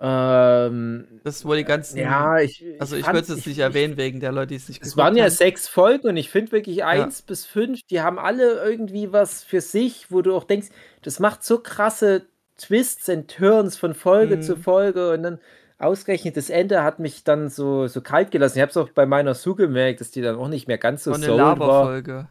[0.00, 1.98] Ähm, das wo die ganzen.
[1.98, 2.64] Ja, ich.
[2.80, 5.16] Also, ich würde es jetzt nicht erwähnen, wegen der Leute, die es nicht Es waren
[5.16, 5.30] ja haben.
[5.30, 7.24] sechs Folgen und ich finde wirklich eins ja.
[7.28, 10.70] bis fünf, die haben alle irgendwie was für sich, wo du auch denkst,
[11.02, 12.26] das macht so krasse
[12.58, 14.42] Twists and Turns von Folge mhm.
[14.42, 15.38] zu Folge und dann
[15.78, 18.58] ausgerechnet das Ende hat mich dann so, so kalt gelassen.
[18.58, 21.04] Ich habe es auch bei meiner Su gemerkt, dass die dann auch nicht mehr ganz
[21.04, 22.28] so so eine Laberfolge.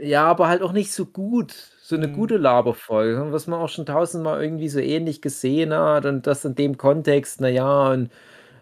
[0.00, 1.54] Ja, aber halt auch nicht so gut.
[1.82, 2.12] So eine mhm.
[2.12, 6.54] gute Laberfolge, was man auch schon tausendmal irgendwie so ähnlich gesehen hat und das in
[6.54, 8.10] dem Kontext, naja, und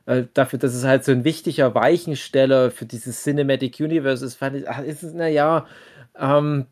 [0.07, 4.57] äh, dafür, dass es halt so ein wichtiger Weichensteller für dieses Cinematic Universe ist, fand
[4.57, 5.67] ich, ach, ist es, naja,
[6.19, 6.67] ähm,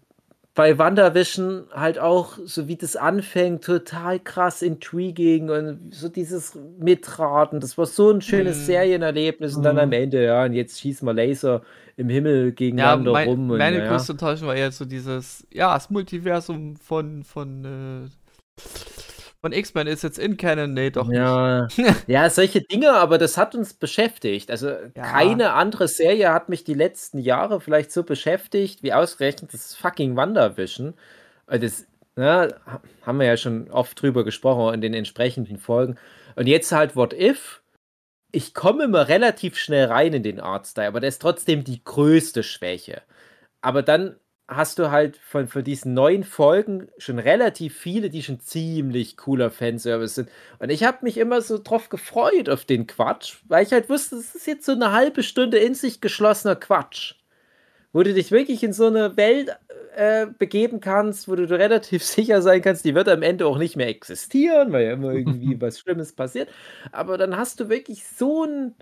[0.55, 7.59] bei WandaVision halt auch, so wie das anfängt, total krass intriguing und so dieses Mitraten.
[7.59, 8.65] Das war so ein schönes mm.
[8.67, 9.57] Serienerlebnis.
[9.57, 9.95] Und dann am mhm.
[9.95, 11.63] Ende, ja, und jetzt schießen wir Laser
[11.97, 13.51] im Himmel gegeneinander ja, mein, rum.
[13.51, 13.89] Und, meine ja.
[13.89, 18.61] größte Enttäuschung war jetzt so dieses, ja, das Multiversum von, von äh,
[19.45, 21.67] von X-Men ist jetzt in Canon, nee, doch ja.
[21.67, 21.79] nicht.
[22.07, 24.51] ja, solche Dinge, aber das hat uns beschäftigt.
[24.51, 24.89] Also ja.
[24.95, 30.17] keine andere Serie hat mich die letzten Jahre vielleicht so beschäftigt, wie ausgerechnet das fucking
[30.17, 30.95] WandaVision.
[31.47, 32.57] Das ne,
[33.03, 35.97] haben wir ja schon oft drüber gesprochen in den entsprechenden Folgen.
[36.37, 37.61] Und jetzt halt What If.
[38.33, 42.43] Ich komme immer relativ schnell rein in den Artstyle, aber der ist trotzdem die größte
[42.43, 43.03] Schwäche.
[43.61, 44.17] Aber dann
[44.49, 49.51] hast du halt von, von diesen neuen Folgen schon relativ viele, die schon ziemlich cooler
[49.51, 50.31] Fanservice sind.
[50.59, 54.17] Und ich habe mich immer so drauf gefreut auf den Quatsch, weil ich halt wusste,
[54.17, 57.15] es ist jetzt so eine halbe Stunde in sich geschlossener Quatsch.
[57.93, 59.51] wo du dich wirklich in so eine Welt
[59.97, 63.77] äh, begeben kannst, wo du relativ sicher sein kannst, die wird am Ende auch nicht
[63.77, 66.49] mehr existieren, weil ja immer irgendwie was Schlimmes passiert.
[66.93, 68.75] Aber dann hast du wirklich so ein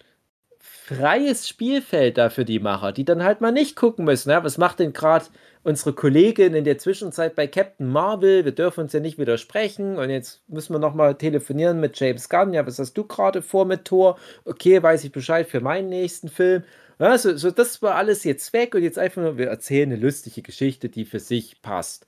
[0.61, 4.59] freies Spielfeld da für die Macher, die dann halt mal nicht gucken müssen, ja, was
[4.59, 5.27] macht denn gerade
[5.65, 8.45] unsere Kollegin in der Zwischenzeit bei Captain Marvel?
[8.45, 12.53] Wir dürfen uns ja nicht widersprechen und jetzt müssen wir nochmal telefonieren mit James Gunn.
[12.53, 14.19] Ja, was hast du gerade vor mit Thor?
[14.45, 16.65] Okay, weiß ich Bescheid für meinen nächsten Film.
[16.99, 20.01] Ja, so, so das war alles jetzt weg und jetzt einfach nur, wir erzählen eine
[20.01, 22.07] lustige Geschichte, die für sich passt.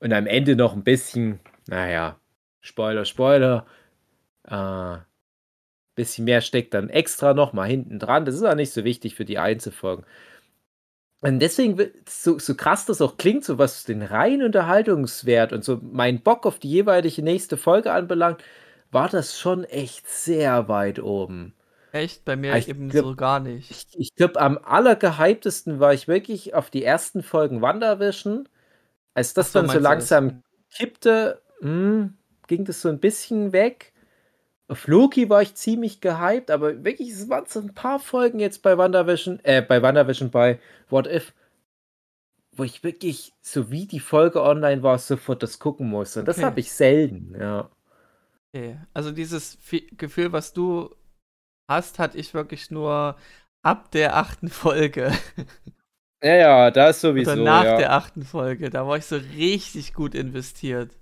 [0.00, 2.18] Und am Ende noch ein bisschen, naja,
[2.60, 3.66] Spoiler, Spoiler,
[4.48, 4.98] äh,
[5.94, 8.24] bisschen mehr steckt dann extra noch mal hinten dran.
[8.24, 10.04] Das ist auch nicht so wichtig für die Einzelfolgen.
[11.24, 15.80] Und deswegen, so, so krass das auch klingt, so was den reinen Unterhaltungswert und so
[15.82, 18.44] mein Bock auf die jeweilige nächste Folge anbelangt,
[18.90, 21.54] war das schon echt sehr weit oben.
[21.92, 22.26] Echt?
[22.26, 23.70] Bei mir ich eben glaub, so gar nicht.
[23.70, 28.46] Ich, ich glaube, am allergehyptesten war ich wirklich auf die ersten Folgen WandaVision.
[29.14, 30.42] Als das so, dann so langsam
[30.76, 32.14] kippte, mh, hm,
[32.48, 33.93] ging das so ein bisschen weg.
[34.66, 38.62] Auf Loki war ich ziemlich gehypt, aber wirklich, es waren so ein paar Folgen jetzt
[38.62, 41.34] bei WandaVision, äh, bei WandaVision, bei What If,
[42.52, 46.20] wo ich wirklich, so wie die Folge online war, sofort das gucken musste.
[46.20, 46.36] Und okay.
[46.36, 47.70] das habe ich selten, ja.
[48.54, 48.78] Okay.
[48.94, 49.58] Also dieses
[49.96, 50.94] Gefühl, was du
[51.68, 53.16] hast, hatte ich wirklich nur
[53.62, 55.12] ab der achten Folge.
[56.22, 57.32] Ja, ja, da ist sowieso.
[57.32, 57.76] Oder nach ja.
[57.76, 58.70] der achten Folge.
[58.70, 60.96] Da war ich so richtig gut investiert.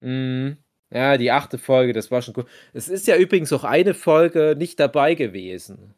[0.00, 0.56] Mhm.
[0.90, 2.46] Ja, die achte Folge, das war schon cool.
[2.72, 5.94] Es ist ja übrigens auch eine Folge nicht dabei gewesen.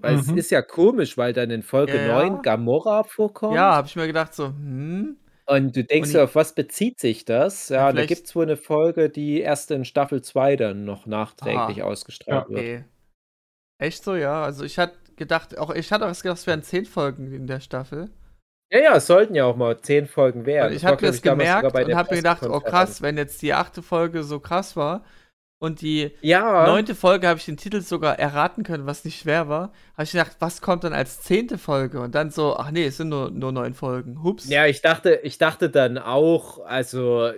[0.00, 0.20] Weil mhm.
[0.20, 2.08] es ist ja komisch, weil dann in Folge ja.
[2.08, 3.54] 9 Gamora vorkommt.
[3.54, 5.16] Ja, habe ich mir gedacht, so, hm.
[5.46, 7.68] Und du denkst ja, auf was bezieht sich das?
[7.68, 11.06] Ja, ja da gibt es wohl eine Folge, die erst in Staffel 2 dann noch
[11.06, 11.88] nachträglich Aha.
[11.88, 12.56] ausgestrahlt ja.
[12.56, 12.84] wird.
[13.78, 14.42] Echt so, ja.
[14.42, 17.60] Also ich hatte gedacht, auch ich hatte auch gedacht, es wären 10 Folgen in der
[17.60, 18.10] Staffel.
[18.72, 20.70] Ja, ja, es sollten ja auch mal zehn Folgen werden.
[20.70, 23.82] Und ich habe das gemerkt und habe mir gedacht, oh krass, wenn jetzt die achte
[23.82, 25.04] Folge so krass war
[25.58, 26.66] und die ja.
[26.66, 30.12] neunte Folge habe ich den Titel sogar erraten können, was nicht schwer war, habe ich
[30.12, 32.00] gedacht, was kommt dann als zehnte Folge?
[32.00, 34.22] Und dann so, ach nee, es sind nur, nur neun Folgen.
[34.22, 34.48] Hups.
[34.48, 37.30] Ja, ich dachte, ich dachte dann auch, also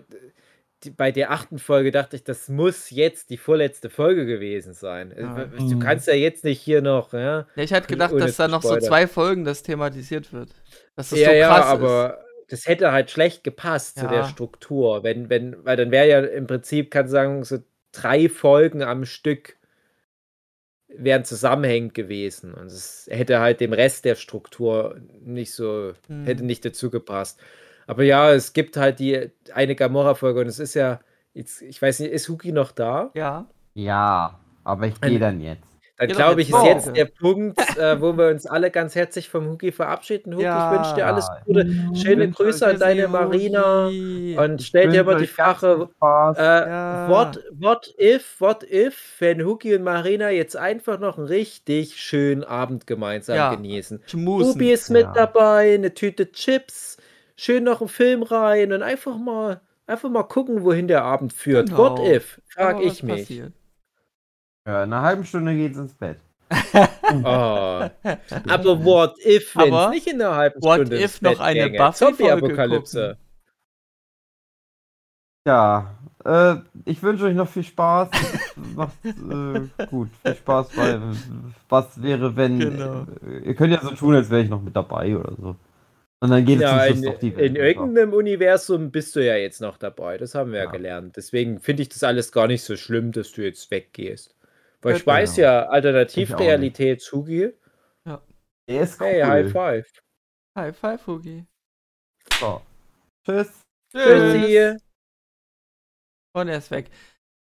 [0.90, 5.14] bei der achten Folge dachte ich, das muss jetzt die vorletzte Folge gewesen sein.
[5.18, 5.46] Ja.
[5.46, 7.46] Du kannst ja jetzt nicht hier noch, ja.
[7.56, 10.50] ja ich hatte gedacht, dass da noch so zwei Folgen das thematisiert wird.
[10.96, 12.52] Dass das ja, so krass ja, aber ist.
[12.52, 14.02] das hätte halt schlecht gepasst ja.
[14.02, 15.02] zu der Struktur.
[15.02, 17.58] Wenn, wenn, weil dann wäre ja im Prinzip, kann sagen, so
[17.92, 19.56] drei Folgen am Stück
[20.88, 22.54] wären zusammenhängend gewesen.
[22.54, 26.24] Und es hätte halt dem Rest der Struktur nicht so, hm.
[26.24, 27.40] hätte nicht dazu gepasst.
[27.86, 31.00] Aber ja, es gibt halt die eine Gamora-Folge und es ist ja,
[31.34, 33.10] jetzt, ich weiß nicht, ist Huki noch da?
[33.14, 33.48] Ja.
[33.74, 35.73] Ja, aber ich gehe dann jetzt.
[35.96, 39.48] Dann glaube ich, ist jetzt der Punkt, äh, wo wir uns alle ganz herzlich vom
[39.48, 40.34] Huki verabschieden.
[40.34, 40.72] Huki, ja.
[40.72, 41.66] ich wünsche dir alles Gute.
[41.94, 43.86] Schöne Grüße an deine Marina.
[43.86, 47.08] Und stell dir mal die Frage, äh, ja.
[47.08, 52.42] what, what if, what if, wenn Huki und Marina jetzt einfach noch einen richtig schönen
[52.42, 53.54] Abend gemeinsam ja.
[53.54, 54.02] genießen.
[54.12, 56.96] Huki ist mit dabei, eine Tüte Chips,
[57.36, 61.68] schön noch einen Film rein und einfach mal, einfach mal gucken, wohin der Abend führt.
[61.68, 61.78] Genau.
[61.78, 63.28] What if, frage ich mich.
[63.28, 63.52] Passiert.
[64.66, 66.18] Ja, in einer halben Stunde geht's ins Bett.
[67.12, 67.88] oh.
[68.48, 73.18] Aber what if, wenn nicht in einer halben what Stunde if noch eine Buffy-Apokalypse?
[75.46, 78.08] Ja, äh, ich wünsche euch noch viel Spaß.
[78.74, 80.98] Macht äh, gut, viel Spaß bei
[81.68, 82.58] was wäre, wenn.
[82.58, 83.06] Genau.
[83.26, 85.56] Äh, ihr könnt ja so tun, als wäre ich noch mit dabei oder so.
[86.20, 87.50] Und dann geht ja, es in, noch die Welt.
[87.50, 90.16] In irgendeinem Universum bist du ja jetzt noch dabei.
[90.16, 91.18] Das haben wir ja, ja gelernt.
[91.18, 94.34] Deswegen finde ich das alles gar nicht so schlimm, dass du jetzt weggehst.
[94.84, 95.48] Weil ich weiß genau.
[95.48, 97.52] ja, Alternativrealität, Hugi.
[98.06, 98.22] Ja.
[98.66, 99.06] Er ist cool.
[99.06, 99.86] Hey, High Five.
[100.56, 101.46] High Five, Hugi.
[102.38, 102.60] So.
[103.24, 103.62] Tschüss.
[103.90, 104.80] Tschüss.
[106.36, 106.90] Und er ist weg.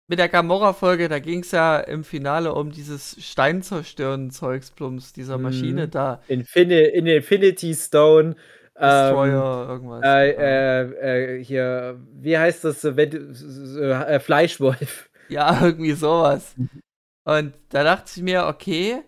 [0.10, 5.44] Mit der Gamora-Folge, da ging es ja im Finale um dieses Steinzerstören-Zeugsplums, dieser mhm.
[5.44, 5.92] Maschine mm.
[5.92, 6.22] da.
[6.28, 8.36] Infin in Infinity Stone.
[8.76, 10.02] Destroyer, ähm, irgendwas.
[10.04, 12.84] Äh, äh, äh, hier, wie heißt das?
[12.84, 15.10] Äh, Fleischwolf.
[15.30, 16.56] Ja, irgendwie sowas.
[17.24, 19.04] Und da dachte ich mir, okay,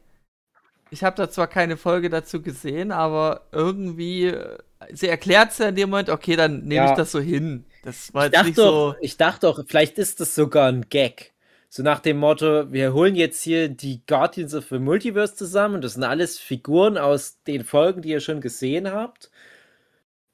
[0.91, 4.57] ich habe da zwar keine Folge dazu gesehen, aber irgendwie, äh,
[4.93, 6.91] sie erklärt es ja in dem Moment, okay, dann nehme ja.
[6.91, 7.65] ich das so hin.
[7.83, 8.95] Das war ich jetzt nicht doch, so.
[9.01, 11.33] Ich dachte doch, vielleicht ist das sogar ein Gag.
[11.67, 15.83] So nach dem Motto, wir holen jetzt hier die Guardians of the Multiverse zusammen und
[15.83, 19.31] das sind alles Figuren aus den Folgen, die ihr schon gesehen habt.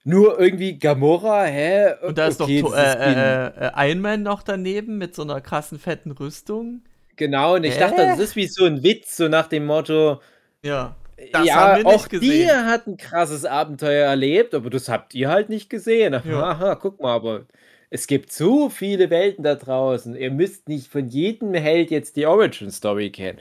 [0.04, 1.94] Nur irgendwie Gamora, hä?
[2.06, 5.40] Und da ist okay, doch äh, äh, äh, Iron Man noch daneben mit so einer
[5.40, 6.84] krassen fetten Rüstung.
[7.20, 7.80] Genau, und ich äh?
[7.80, 10.22] dachte, das ist wie so ein Witz, so nach dem Motto,
[10.64, 10.96] ja.
[11.34, 12.48] Das ja, auch gesehen.
[12.48, 16.14] die hat ein krasses Abenteuer erlebt, aber das habt ihr halt nicht gesehen.
[16.24, 16.44] Ja.
[16.44, 17.42] Aha, guck mal, aber
[17.90, 20.16] es gibt so viele Welten da draußen.
[20.16, 23.40] Ihr müsst nicht von jedem Held jetzt die Origin Story kennen.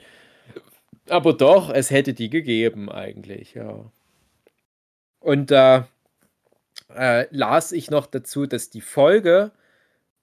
[1.07, 3.85] Aber doch, es hätte die gegeben eigentlich, ja.
[5.21, 5.87] Und da
[6.93, 9.51] äh, las ich noch dazu, dass die Folge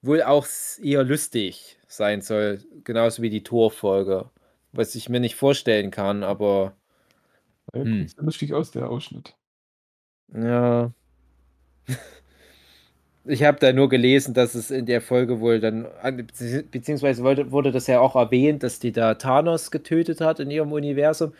[0.02, 0.46] wohl auch
[0.82, 4.30] eher lustig sein soll, genauso wie die Torfolge.
[4.72, 6.76] Was ich mir nicht vorstellen kann, aber.
[7.74, 8.06] Ja, hm.
[8.18, 9.34] lustig aus, der Ausschnitt.
[10.32, 10.92] Ja.
[13.28, 15.88] Ich habe da nur gelesen, dass es in der Folge wohl dann,
[16.70, 20.70] beziehungsweise wurde, wurde das ja auch erwähnt, dass die da Thanos getötet hat in ihrem
[20.70, 21.32] Universum.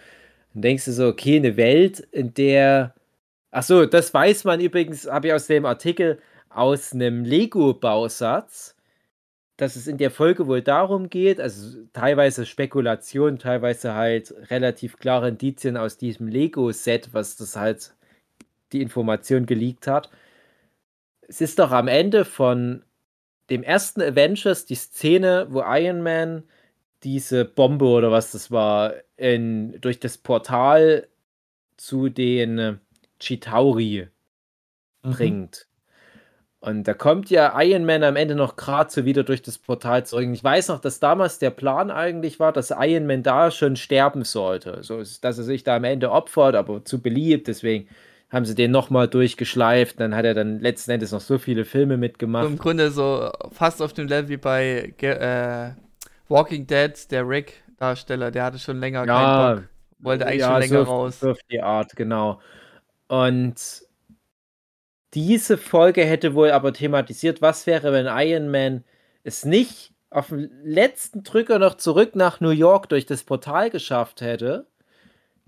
[0.52, 2.92] Dann denkst du so, okay, eine Welt, in der.
[3.52, 6.18] Ach so, das weiß man übrigens, habe ich aus dem Artikel
[6.56, 8.76] aus einem Lego-Bausatz,
[9.56, 15.28] dass es in der Folge wohl darum geht, also teilweise Spekulation, teilweise halt relativ klare
[15.28, 17.94] Indizien aus diesem Lego-Set, was das halt
[18.72, 20.10] die Information geleakt hat
[21.28, 22.82] es ist doch am Ende von
[23.50, 26.44] dem ersten Avengers die Szene, wo Iron Man
[27.02, 31.08] diese Bombe oder was das war, in, durch das Portal
[31.76, 32.80] zu den
[33.20, 34.08] Chitauri
[35.02, 35.10] mhm.
[35.10, 35.66] bringt.
[36.66, 40.04] Und da kommt ja Iron Man am Ende noch gerade so wieder durch das Portal
[40.04, 40.26] zurück.
[40.32, 44.24] Ich weiß noch, dass damals der Plan eigentlich war, dass Iron Man da schon sterben
[44.24, 44.78] sollte.
[44.82, 47.46] So, dass er sich da am Ende opfert, aber zu beliebt.
[47.46, 47.86] Deswegen
[48.30, 50.00] haben sie den nochmal durchgeschleift.
[50.00, 52.46] Dann hat er dann letzten Endes noch so viele Filme mitgemacht.
[52.46, 55.70] Im Grunde so fast auf dem Level wie bei äh,
[56.28, 59.68] Walking Dead, der Rick-Darsteller, der hatte schon länger ja, keinen Bock.
[60.00, 61.20] Wollte eigentlich ja, schon länger so, raus.
[61.20, 62.40] So auf die Art, genau.
[63.06, 63.85] Und
[65.16, 68.84] diese Folge hätte wohl aber thematisiert, was wäre, wenn Iron Man
[69.24, 74.20] es nicht auf dem letzten Drücker noch zurück nach New York durch das Portal geschafft
[74.20, 74.66] hätte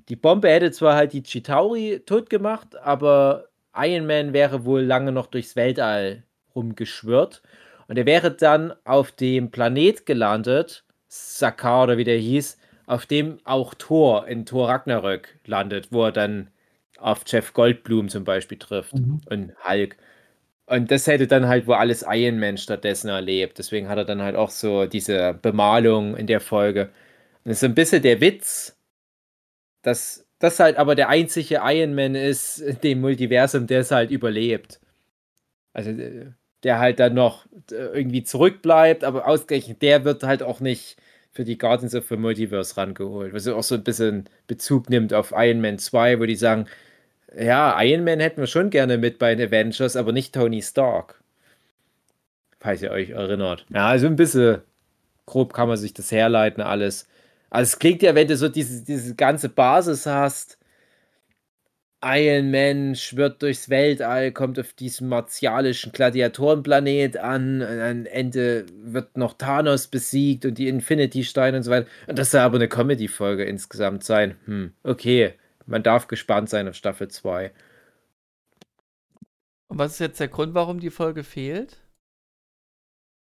[0.09, 5.13] die Bombe hätte zwar halt die Chitauri tot gemacht, aber Iron Man wäre wohl lange
[5.13, 7.43] noch durchs Weltall rumgeschwirrt.
[7.89, 13.39] Und er wäre dann auf dem Planet gelandet, Sakar oder wie der hieß, auf dem
[13.45, 16.51] auch Thor in Thor Ragnarök landet, wo er dann
[16.99, 19.21] auf Jeff Goldblum zum Beispiel trifft mhm.
[19.27, 19.97] und Hulk.
[20.67, 23.59] Und das hätte dann halt wo alles Iron Man stattdessen erlebt.
[23.59, 26.91] Deswegen hat er dann halt auch so diese Bemalung in der Folge.
[27.45, 28.77] Und das ist ein bisschen der Witz,
[29.83, 34.11] dass das halt aber der einzige Iron Man ist in dem Multiversum, der es halt
[34.11, 34.81] überlebt.
[35.73, 36.33] Also äh,
[36.65, 40.97] der halt dann noch äh, irgendwie zurückbleibt, aber ausgerechnet der wird halt auch nicht
[41.31, 45.33] für die Guardians of the Multiverse rangeholt, was auch so ein bisschen Bezug nimmt auf
[45.37, 46.67] Iron Man 2, wo die sagen,
[47.37, 51.21] ja, Iron Man hätten wir schon gerne mit bei den Avengers, aber nicht Tony Stark.
[52.61, 53.67] Falls ihr euch erinnert.
[53.73, 54.63] Ja, also ein bisschen
[55.27, 57.07] grob kann man sich das herleiten, alles.
[57.51, 60.59] Also es klingt ja, wenn du so diese, diese ganze Basis hast,
[62.03, 69.35] Iron Man schwirrt durchs Weltall, kommt auf diesem martialischen Gladiatorenplanet an, am Ende wird noch
[69.35, 71.89] Thanos besiegt und die Infinity-Steine und so weiter.
[72.07, 74.37] Und das soll aber eine Comedy-Folge insgesamt sein.
[74.45, 75.35] Hm, okay,
[75.69, 77.53] man darf gespannt sein auf Staffel 2.
[79.69, 81.77] Und was ist jetzt der Grund, warum die Folge fehlt?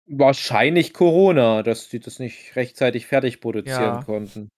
[0.06, 4.02] Wahrscheinlich Corona, dass die das nicht rechtzeitig fertig produzieren ja.
[4.02, 4.48] konnten.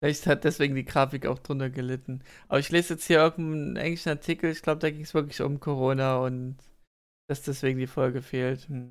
[0.00, 2.22] Vielleicht hat deswegen die Grafik auch drunter gelitten.
[2.48, 5.60] Aber ich lese jetzt hier irgendeinen englischen Artikel, ich glaube, da ging es wirklich um
[5.60, 6.56] Corona und
[7.28, 8.68] dass deswegen die Folge fehlt.
[8.68, 8.90] Hm.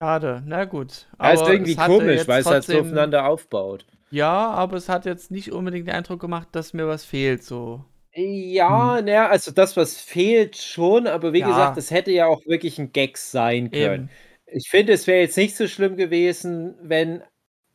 [0.00, 1.08] Schade, na gut.
[1.18, 3.86] Aber ja, ist irgendwie komisch, weil es halt so aufeinander aufbaut.
[4.12, 7.82] Ja, aber es hat jetzt nicht unbedingt den Eindruck gemacht, dass mir was fehlt, so.
[8.14, 9.06] Ja, hm.
[9.06, 11.46] naja, also das, was fehlt, schon, aber wie ja.
[11.46, 14.10] gesagt, es hätte ja auch wirklich ein Gag sein können.
[14.46, 14.54] Eben.
[14.54, 17.22] Ich finde, es wäre jetzt nicht so schlimm gewesen, wenn,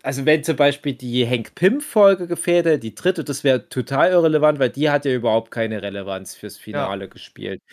[0.04, 4.69] also wenn zum Beispiel die Hank Pym-Folge gefährdet, die dritte, das wäre total irrelevant, weil
[4.69, 7.10] die hat ja überhaupt keine Relevanz fürs Finale ja.
[7.10, 7.63] gespielt.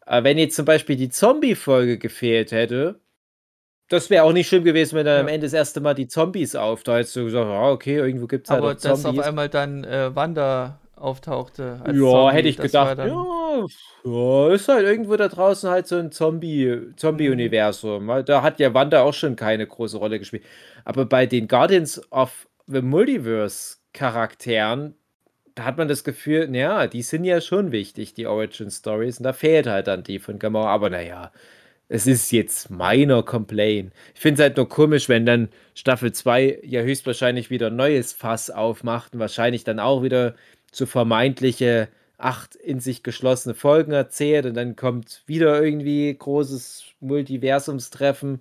[0.00, 2.98] Aber wenn jetzt zum Beispiel die Zombie-Folge gefehlt hätte,
[3.88, 5.20] das wäre auch nicht schlimm gewesen, wenn dann ja.
[5.20, 7.06] am Ende das erste Mal die Zombies auftaucht.
[7.06, 9.02] So gesagt, ah, okay, irgendwo gibt es halt Aber Zombies.
[9.02, 11.80] dass auf einmal dann äh, Wanda auftauchte.
[11.86, 13.64] ja, Zombie, hätte ich gedacht, ja,
[14.04, 18.24] ja, ist halt irgendwo da draußen halt so ein Zombie, Zombie-Universum.
[18.24, 20.44] Da hat ja Wanda auch schon keine große Rolle gespielt.
[20.84, 24.94] Aber bei den Guardians of the Multiverse Charakteren,
[25.54, 29.18] da hat man das Gefühl, naja, die sind ja schon wichtig, die Origin Stories.
[29.18, 30.68] Und da fehlt halt dann die von Gamora.
[30.68, 31.32] Aber naja,
[31.88, 33.92] es ist jetzt meiner Complaint.
[34.14, 38.12] Ich finde es halt nur komisch, wenn dann Staffel 2 ja höchstwahrscheinlich wieder ein neues
[38.12, 40.34] Fass aufmacht und wahrscheinlich dann auch wieder
[40.72, 48.40] so vermeintliche acht in sich geschlossene Folgen erzählt und dann kommt wieder irgendwie großes Multiversumstreffen.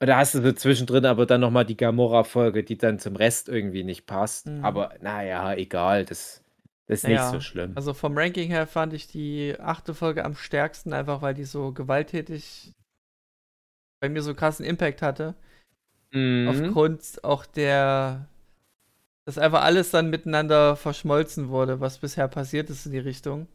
[0.00, 3.48] Und da hast du so zwischendrin aber dann nochmal die Gamora-Folge, die dann zum Rest
[3.48, 4.46] irgendwie nicht passt.
[4.48, 4.64] Mhm.
[4.64, 6.04] Aber naja, egal.
[6.04, 6.41] Das
[6.88, 7.72] ist naja, nicht so schlimm.
[7.74, 11.72] Also vom Ranking her fand ich die achte Folge am stärksten, einfach weil die so
[11.72, 12.72] gewalttätig
[14.00, 15.34] bei mir so krassen Impact hatte.
[16.12, 16.48] Mhm.
[16.48, 18.28] Aufgrund auch der,
[19.24, 23.46] dass einfach alles dann miteinander verschmolzen wurde, was bisher passiert ist in die Richtung.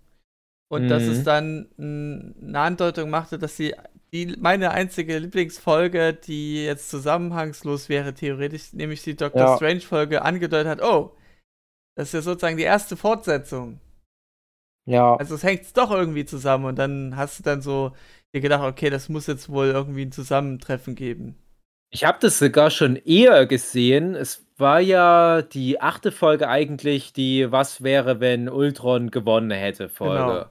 [0.70, 0.90] Und mhm.
[0.90, 1.24] dass es mhm.
[1.24, 3.76] dann eine Andeutung machte, dass sie
[4.14, 9.56] die, meine einzige Lieblingsfolge, die jetzt zusammenhangslos wäre, theoretisch, nämlich die Doctor ja.
[9.58, 11.17] Strange-Folge, angedeutet hat, oh,
[11.98, 13.80] das ist ja sozusagen die erste Fortsetzung.
[14.86, 15.16] Ja.
[15.16, 17.92] Also es hängt doch irgendwie zusammen und dann hast du dann so
[18.34, 21.36] dir gedacht, okay, das muss jetzt wohl irgendwie ein Zusammentreffen geben.
[21.90, 24.14] Ich habe das sogar schon eher gesehen.
[24.14, 30.24] Es war ja die achte Folge eigentlich die Was wäre, wenn Ultron gewonnen hätte Folge.
[30.24, 30.46] Genau.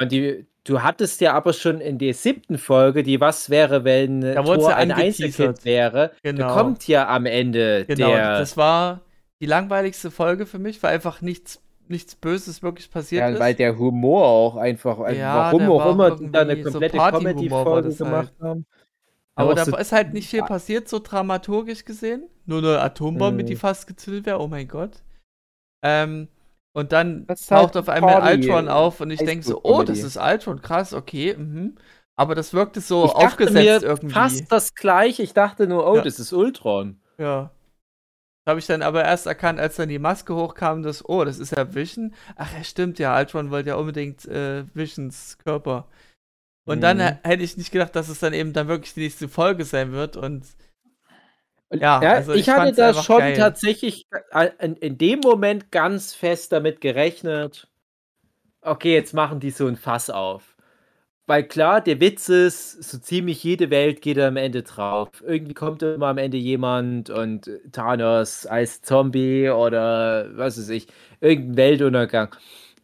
[0.00, 4.22] Und die, du hattest ja aber schon in der siebten Folge die Was wäre, wenn
[4.22, 6.10] da Thor ein Einzelkind wäre.
[6.24, 6.48] Genau.
[6.48, 8.38] Da kommt ja am Ende genau, der.
[8.40, 9.02] Das war
[9.40, 13.40] die langweiligste Folge für mich, weil einfach nichts nichts Böses wirklich passiert ja, ist.
[13.40, 17.94] Weil der Humor auch einfach, also ja, warum auch immer da eine komplette so Comedy-Folge
[17.94, 18.48] gemacht halt.
[18.48, 18.66] haben.
[19.34, 22.28] Aber, da so ist halt nicht viel passiert, so dramaturgisch gesehen.
[22.46, 23.46] Nur eine Atombombe, mhm.
[23.46, 25.02] die fast gezündet wäre, oh mein Gott.
[25.82, 26.28] Ähm,
[26.72, 30.16] und dann taucht halt auf einmal Ultron auf und ich denke so, oh, das ist
[30.16, 31.34] Ultron, krass, okay.
[31.36, 31.76] Mhm.
[32.16, 34.14] Aber das wirkte so ich aufgesetzt irgendwie.
[34.14, 35.22] Fast das gleiche.
[35.22, 36.02] Ich dachte nur, oh, ja.
[36.02, 37.00] das ist Ultron.
[37.18, 37.50] Ja.
[38.46, 41.54] Habe ich dann aber erst erkannt, als dann die Maske hochkam, dass, oh, das ist
[41.56, 42.14] ja Vision.
[42.36, 45.86] Ach ja, stimmt ja, Ultron wollte ja unbedingt äh, Visions Körper.
[46.64, 46.82] Und mhm.
[46.82, 49.92] dann hätte ich nicht gedacht, dass es dann eben dann wirklich die nächste Folge sein
[49.92, 50.46] wird und
[51.72, 53.36] ja, ja also ich, ich hatte da schon geil.
[53.36, 54.06] tatsächlich
[54.58, 57.68] in, in, dem Moment ganz fest damit gerechnet,
[58.60, 60.56] okay, jetzt machen die so ein Fass auf.
[61.30, 65.10] Weil klar, der Witz ist, so ziemlich jede Welt geht am Ende drauf.
[65.24, 70.88] Irgendwie kommt immer am Ende jemand und Thanos als Zombie oder was weiß ich,
[71.20, 72.34] irgendein Weltuntergang.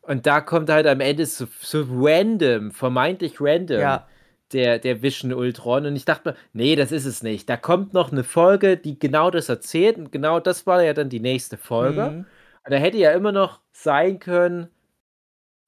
[0.01, 4.07] Und da kommt halt am Ende so, so random, vermeintlich random, ja.
[4.53, 5.85] der, der Vision Ultron.
[5.85, 7.51] Und ich dachte mir, nee, das ist es nicht.
[7.51, 9.97] Da kommt noch eine Folge, die genau das erzählt.
[9.97, 12.11] Und genau das war ja dann die nächste Folge.
[12.11, 12.19] Mhm.
[12.65, 14.69] Und da hätte ja immer noch sein können,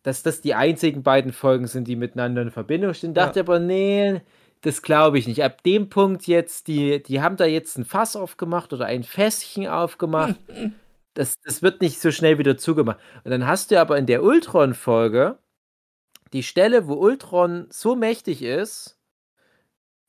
[0.09, 3.14] dass das die einzigen beiden Folgen sind, die miteinander in Verbindung stehen.
[3.14, 3.26] Ja.
[3.26, 4.22] Dachte aber, nee,
[4.62, 5.44] das glaube ich nicht.
[5.44, 9.66] Ab dem Punkt jetzt, die, die haben da jetzt ein Fass aufgemacht oder ein Fässchen
[9.66, 10.36] aufgemacht.
[11.14, 12.98] das, das wird nicht so schnell wieder zugemacht.
[13.22, 15.38] Und dann hast du aber in der Ultron-Folge
[16.32, 18.97] die Stelle, wo Ultron so mächtig ist,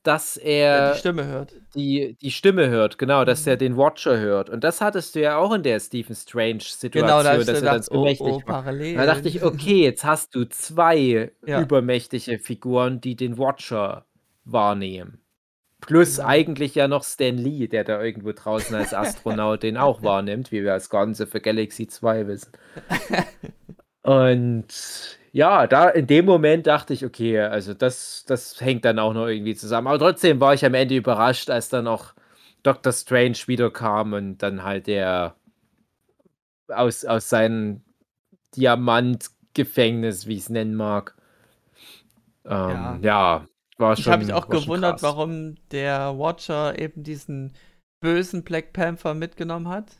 [0.02, 1.52] dass er ja, die Stimme hört.
[1.74, 3.50] Die, die Stimme hört, genau, dass mhm.
[3.50, 4.48] er den Watcher hört.
[4.48, 7.82] Und das hattest du ja auch in der Stephen Strange-Situation, genau, da dass er dann
[7.82, 8.62] so oh, mächtig oh, war.
[8.62, 8.96] Parallel.
[8.96, 11.60] Da dachte ich, okay, jetzt hast du zwei ja.
[11.60, 14.06] übermächtige Figuren, die den Watcher
[14.44, 15.20] wahrnehmen.
[15.80, 16.28] Plus genau.
[16.28, 20.62] eigentlich ja noch Stan Lee, der da irgendwo draußen als Astronaut den auch wahrnimmt, wie
[20.62, 22.52] wir als Ganze für Galaxy 2 wissen.
[24.02, 24.66] Und
[25.32, 29.26] ja, da in dem Moment dachte ich, okay, also das, das hängt dann auch noch
[29.26, 29.86] irgendwie zusammen.
[29.86, 32.14] Aber trotzdem war ich am Ende überrascht, als dann auch
[32.62, 35.36] Doctor Strange wiederkam und dann halt der
[36.68, 37.82] aus, aus seinem
[38.56, 41.16] Diamantgefängnis, wie ich es nennen mag.
[42.44, 42.98] Ähm, ja.
[43.02, 43.46] ja.
[43.78, 44.02] war schon.
[44.02, 47.52] Ich habe mich auch gewundert, warum der Watcher eben diesen
[48.00, 49.99] bösen Black Panther mitgenommen hat.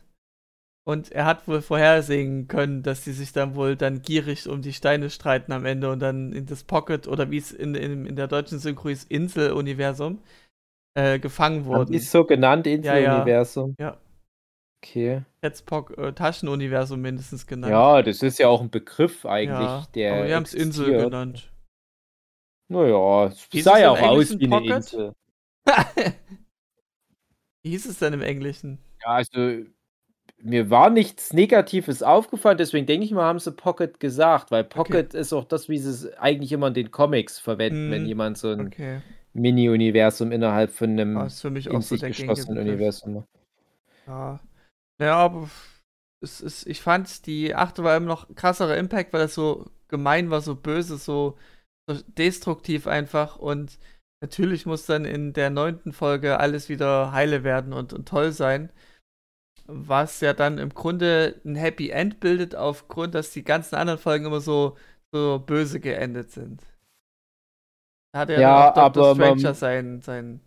[0.83, 4.73] Und er hat wohl vorhersehen können, dass sie sich dann wohl dann gierig um die
[4.73, 8.15] Steine streiten am Ende und dann in das Pocket oder wie es in, in, in
[8.15, 10.19] der deutschen Synchro ist, Insel-Universum
[10.95, 11.93] äh, gefangen wurden.
[11.93, 13.75] Ist so genannt, Insel-Universum?
[13.79, 13.97] Ja, ja.
[14.83, 15.21] Okay.
[15.43, 17.71] Jetzt äh, Taschenuniversum mindestens genannt.
[17.71, 20.13] Ja, das ist ja auch ein Begriff eigentlich, ja, der.
[20.13, 21.51] Aber wir haben es Insel genannt.
[22.67, 24.71] Naja, es sah ja auch aus wie Pocket?
[24.71, 25.13] eine Insel.
[27.63, 28.79] wie hieß es denn im Englischen?
[29.03, 29.65] Ja, also
[30.43, 35.09] mir war nichts Negatives aufgefallen, deswegen denke ich mal, haben sie Pocket gesagt, weil Pocket
[35.09, 35.19] okay.
[35.19, 37.91] ist auch das, wie sie es eigentlich immer in den Comics verwenden, hm.
[37.91, 39.01] wenn jemand so ein okay.
[39.33, 43.27] Mini-Universum innerhalb von einem ah, ist für mich auch so der geschlossenen Universum macht.
[44.07, 44.39] Ja.
[44.99, 45.49] Naja, aber
[46.21, 50.29] es ist, ich fand, die achte war immer noch krasserer Impact, weil das so gemein
[50.29, 51.37] war, so böse, so,
[51.89, 53.79] so destruktiv einfach und
[54.21, 58.71] natürlich muss dann in der neunten Folge alles wieder heile werden und, und toll sein
[59.67, 64.25] was ja dann im Grunde ein Happy End bildet, aufgrund, dass die ganzen anderen Folgen
[64.25, 64.77] immer so,
[65.11, 66.61] so böse geendet sind.
[68.13, 69.15] Da hat ja, ja Dr.
[69.15, 70.41] Stranger sein, sein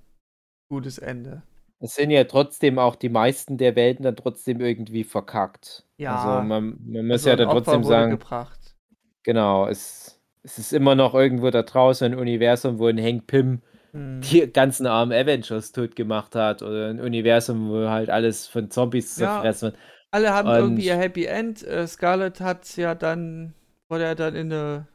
[0.68, 1.42] gutes Ende.
[1.80, 5.86] Es sind ja trotzdem auch die meisten der Welten dann trotzdem irgendwie verkackt.
[5.98, 6.16] Ja.
[6.16, 8.12] Also man, man muss also ja dann trotzdem sagen.
[8.12, 8.74] Gebracht.
[9.22, 13.62] Genau, es, es ist immer noch irgendwo da draußen ein Universum, wo ein Hank Pym
[13.94, 14.20] hm.
[14.20, 19.14] die ganzen armen Avengers tot gemacht hat oder ein Universum, wo halt alles von Zombies
[19.14, 19.80] zerfressen wird.
[20.10, 21.66] Alle haben und irgendwie ihr Happy End.
[21.66, 23.54] Äh, Scarlett hat ja dann,
[23.88, 24.88] wurde ja dann in eine,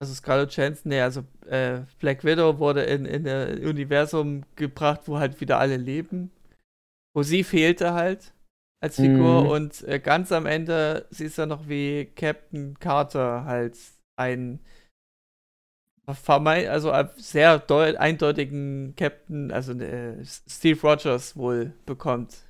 [0.00, 5.18] also Scarlett Johansson, nee, also äh, Black Widow wurde in, in ein Universum gebracht, wo
[5.18, 6.30] halt wieder alle leben.
[7.14, 8.32] Wo sie fehlte halt
[8.82, 9.48] als Figur mhm.
[9.48, 13.76] und äh, ganz am Ende siehst du noch, wie Captain Carter halt
[14.16, 14.60] ein
[16.26, 17.62] also sehr
[17.98, 22.44] eindeutigen Captain, also äh, Steve Rogers wohl bekommt.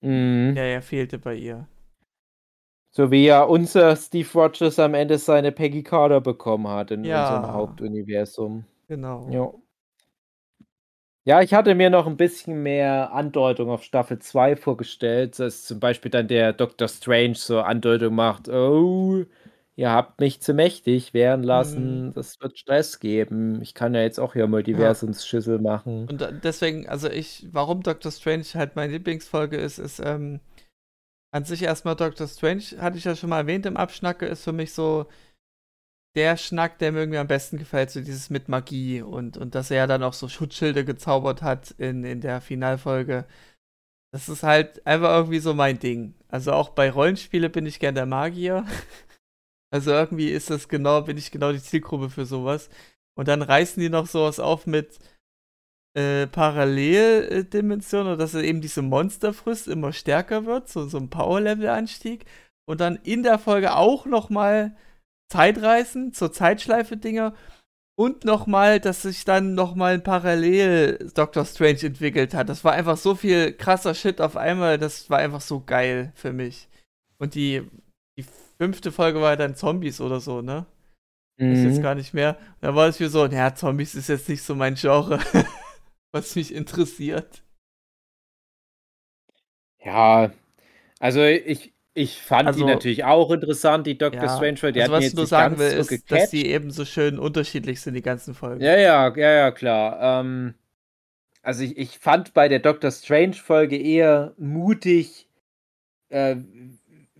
[0.00, 0.54] Mhm.
[0.54, 1.68] Der ja fehlte bei ihr.
[2.90, 7.22] So wie ja unser Steve Rogers am Ende seine Peggy Carter bekommen hat in ja.
[7.22, 8.64] unserem Hauptuniversum.
[8.88, 9.28] Genau.
[9.30, 9.52] Ja.
[11.24, 15.78] Ja, ich hatte mir noch ein bisschen mehr Andeutung auf Staffel 2 vorgestellt, dass zum
[15.78, 19.24] Beispiel dann der Doctor Strange so Andeutung macht, oh,
[19.76, 22.12] ihr habt mich zu mächtig werden lassen, mhm.
[22.12, 23.62] das wird Stress geben.
[23.62, 25.62] Ich kann ja jetzt auch hier Multiversumsschüssel ja.
[25.62, 26.08] machen.
[26.08, 30.40] Und deswegen, also ich, warum Doctor Strange halt meine Lieblingsfolge ist, ist ähm,
[31.32, 34.52] an sich erstmal Doctor Strange, hatte ich ja schon mal erwähnt im Abschnacke, ist für
[34.52, 35.06] mich so
[36.14, 39.70] der Schnack, der mir irgendwie am besten gefällt, so dieses mit Magie und, und dass
[39.70, 43.24] er ja dann auch so Schutzschilde gezaubert hat in, in der Finalfolge.
[44.12, 46.14] Das ist halt einfach irgendwie so mein Ding.
[46.28, 48.66] Also auch bei Rollenspiele bin ich gern der Magier.
[49.72, 52.68] Also irgendwie ist das genau, bin ich genau die Zielgruppe für sowas.
[53.16, 54.98] Und dann reißen die noch sowas auf mit
[55.94, 62.26] äh, Paralleldimensionen, dass eben diese Monsterfrist immer stärker wird, so, so ein Power-Level-Anstieg.
[62.66, 64.76] Und dann in der Folge auch nochmal
[65.30, 67.34] Zeitreisen, zur Zeitschleife-Dinger.
[67.98, 72.48] Und nochmal, dass sich dann nochmal ein Parallel Doctor Strange entwickelt hat.
[72.48, 74.78] Das war einfach so viel krasser Shit auf einmal.
[74.78, 76.68] Das war einfach so geil für mich.
[77.18, 77.62] Und die
[78.58, 80.66] fünfte Folge war ja dann Zombies oder so, ne?
[81.38, 81.52] Mhm.
[81.52, 82.36] Ist jetzt gar nicht mehr.
[82.60, 85.18] Da war es mir so, naja, Zombies ist jetzt nicht so mein Genre,
[86.12, 87.42] was mich interessiert.
[89.84, 90.32] Ja,
[91.00, 94.72] also ich, ich fand also, die natürlich auch interessant, die Doctor ja, Strange.
[94.72, 96.12] Die also was ich nur sagen will, ist, gecatcht.
[96.12, 98.62] dass die eben so schön unterschiedlich sind, die ganzen Folgen.
[98.62, 100.20] Ja, ja, ja, ja, klar.
[100.20, 100.54] Ähm,
[101.42, 105.26] also ich, ich fand bei der Doctor Strange-Folge eher mutig,
[106.08, 106.36] äh,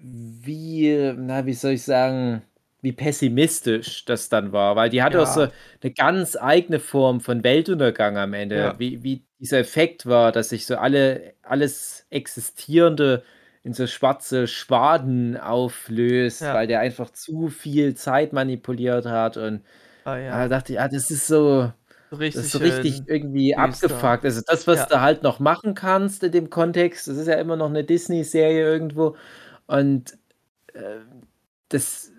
[0.02, 2.42] wie, na, wie soll ich sagen,
[2.80, 5.22] wie pessimistisch das dann war, weil die hatte ja.
[5.22, 5.46] auch so
[5.82, 8.78] eine ganz eigene Form von Weltuntergang am Ende, ja.
[8.78, 13.22] wie, wie dieser Effekt war, dass sich so alle, alles Existierende
[13.62, 16.54] in so schwarze Schwaden auflöst, ja.
[16.54, 19.62] weil der einfach zu viel Zeit manipuliert hat und
[20.04, 21.70] ah, da dachte ich, ja, das ist so,
[22.10, 24.24] richtig, das ist so richtig irgendwie abgefuckt.
[24.24, 27.54] Also das, was du halt noch machen kannst in dem Kontext, das ist ja immer
[27.54, 29.14] noch eine Disney-Serie irgendwo,
[29.72, 30.12] und
[30.74, 31.00] äh,
[31.68, 32.10] das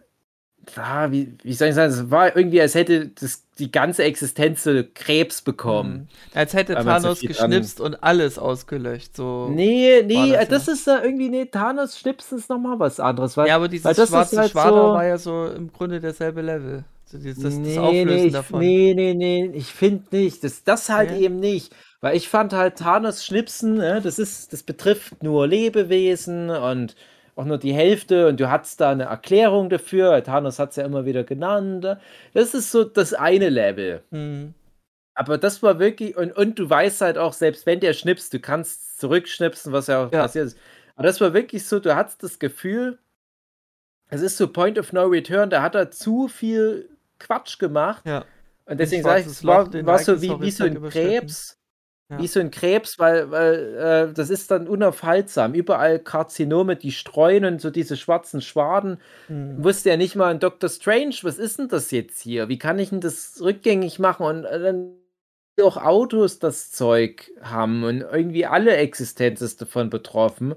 [0.75, 4.63] war, wie, wie soll ich sagen, es war irgendwie, als hätte das, die ganze Existenz
[4.63, 6.09] so Krebs bekommen.
[6.31, 6.37] Mhm.
[6.37, 7.87] Als hätte Thanos so geschnipst an...
[7.87, 9.15] und alles ausgelöscht.
[9.15, 13.35] So nee, nee, das, das ist ja irgendwie, nee, Thanos schnipsen ist nochmal was anderes.
[13.35, 14.93] Weil, ja, aber dieses weil schwarze halt Schwader so...
[14.93, 16.85] war ja so im Grunde derselbe Level.
[17.05, 18.59] So dieses, das, nee, das Auflösen nee, davon.
[18.59, 20.43] Nee, nee, nee, ich finde nicht.
[20.43, 21.17] Das, das halt ja.
[21.17, 21.73] eben nicht.
[21.99, 26.95] Weil ich fand halt Thanos schnipsen, äh, das ist, das betrifft nur Lebewesen und
[27.35, 30.23] auch nur die Hälfte und du hattest da eine Erklärung dafür.
[30.23, 31.85] Thanos hat es ja immer wieder genannt.
[32.33, 34.01] Das ist so das eine Level.
[34.11, 34.53] Mhm.
[35.15, 38.39] Aber das war wirklich, und, und du weißt halt auch, selbst wenn der schnipst, du
[38.39, 40.23] kannst zurückschnipsen, was ja auch ja.
[40.23, 40.57] passiert ist.
[40.95, 42.99] Aber das war wirklich so, du hattest das Gefühl,
[44.09, 48.03] es ist so Point of No Return, da hat er zu viel Quatsch gemacht.
[48.05, 48.25] Ja.
[48.65, 51.59] Und deswegen sage ich, es war, war so wie, wie so ein Krebs,
[52.09, 52.19] ja.
[52.19, 55.53] Wie so ein Krebs, weil, weil äh, das ist dann unaufhaltsam.
[55.53, 58.99] Überall Karzinome, die streuen und so diese schwarzen Schwaden.
[59.29, 59.63] Mhm.
[59.63, 60.69] Wusste ja nicht mal ein Dr.
[60.69, 62.49] Strange, was ist denn das jetzt hier?
[62.49, 64.25] Wie kann ich denn das rückgängig machen?
[64.25, 64.95] Und äh, dann
[65.61, 70.55] auch Autos das Zeug haben und irgendwie alle Existenz ist davon betroffen.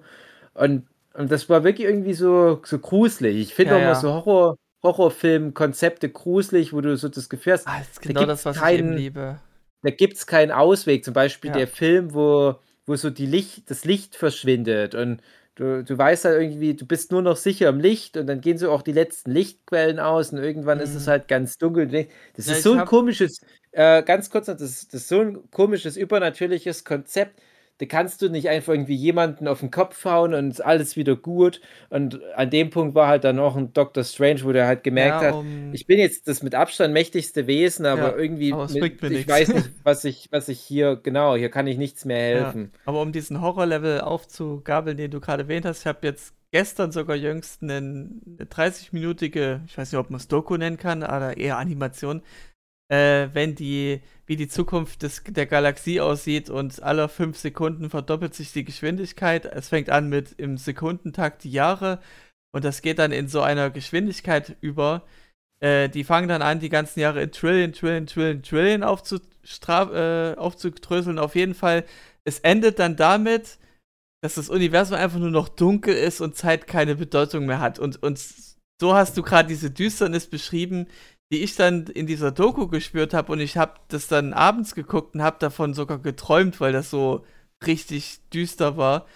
[0.54, 3.36] Und, und das war wirklich irgendwie so, so gruselig.
[3.36, 3.88] Ich finde ja, auch ja.
[3.88, 8.20] mal so Horror, Horrorfilm-Konzepte gruselig, wo du so das Gefühl hast, ah, das ist genau
[8.20, 9.38] da das, was keinen, ich eben liebe
[9.86, 11.04] da gibt es keinen Ausweg.
[11.04, 11.58] Zum Beispiel ja.
[11.58, 12.56] der Film, wo,
[12.86, 15.22] wo so die Licht, das Licht verschwindet und
[15.54, 18.58] du, du weißt halt irgendwie, du bist nur noch sicher im Licht und dann gehen
[18.58, 20.84] so auch die letzten Lichtquellen aus und irgendwann mhm.
[20.84, 21.10] ist es mhm.
[21.10, 21.86] halt ganz dunkel.
[22.34, 23.40] Das ja, ist so ein komisches,
[23.72, 27.40] äh, ganz kurz, das, das ist so ein komisches, übernatürliches Konzept
[27.78, 31.14] da kannst du nicht einfach irgendwie jemanden auf den Kopf hauen und ist alles wieder
[31.14, 31.60] gut.
[31.90, 35.22] Und an dem Punkt war halt dann auch ein Doctor Strange, wo der halt gemerkt
[35.22, 38.70] ja, um, hat, ich bin jetzt das mit Abstand mächtigste Wesen, aber ja, irgendwie, aber
[38.72, 39.30] mit, ich nichts.
[39.30, 42.70] weiß nicht, was ich, was ich hier, genau, hier kann ich nichts mehr helfen.
[42.72, 46.92] Ja, aber um diesen Horrorlevel aufzugabeln, den du gerade erwähnt hast, ich habe jetzt gestern
[46.92, 48.08] sogar jüngst eine
[48.40, 52.22] 30-minütige, ich weiß nicht, ob man es Doku nennen kann, aber eher Animation,
[52.88, 58.34] äh, wenn die, wie die Zukunft des, der Galaxie aussieht und alle fünf Sekunden verdoppelt
[58.34, 59.44] sich die Geschwindigkeit.
[59.44, 62.00] Es fängt an mit im Sekundentakt die Jahre
[62.52, 65.02] und das geht dann in so einer Geschwindigkeit über.
[65.60, 71.18] Äh, die fangen dann an, die ganzen Jahre in Trillion, Trillion, Trillion, Trillion äh, aufzudröseln.
[71.18, 71.84] Auf jeden Fall,
[72.24, 73.58] es endet dann damit,
[74.22, 77.78] dass das Universum einfach nur noch dunkel ist und Zeit keine Bedeutung mehr hat.
[77.78, 78.18] Und, und
[78.80, 80.86] so hast du gerade diese Düsternis beschrieben,
[81.32, 85.14] die ich dann in dieser Doku gespürt habe und ich habe das dann abends geguckt
[85.14, 87.24] und habe davon sogar geträumt, weil das so
[87.66, 89.06] richtig düster war.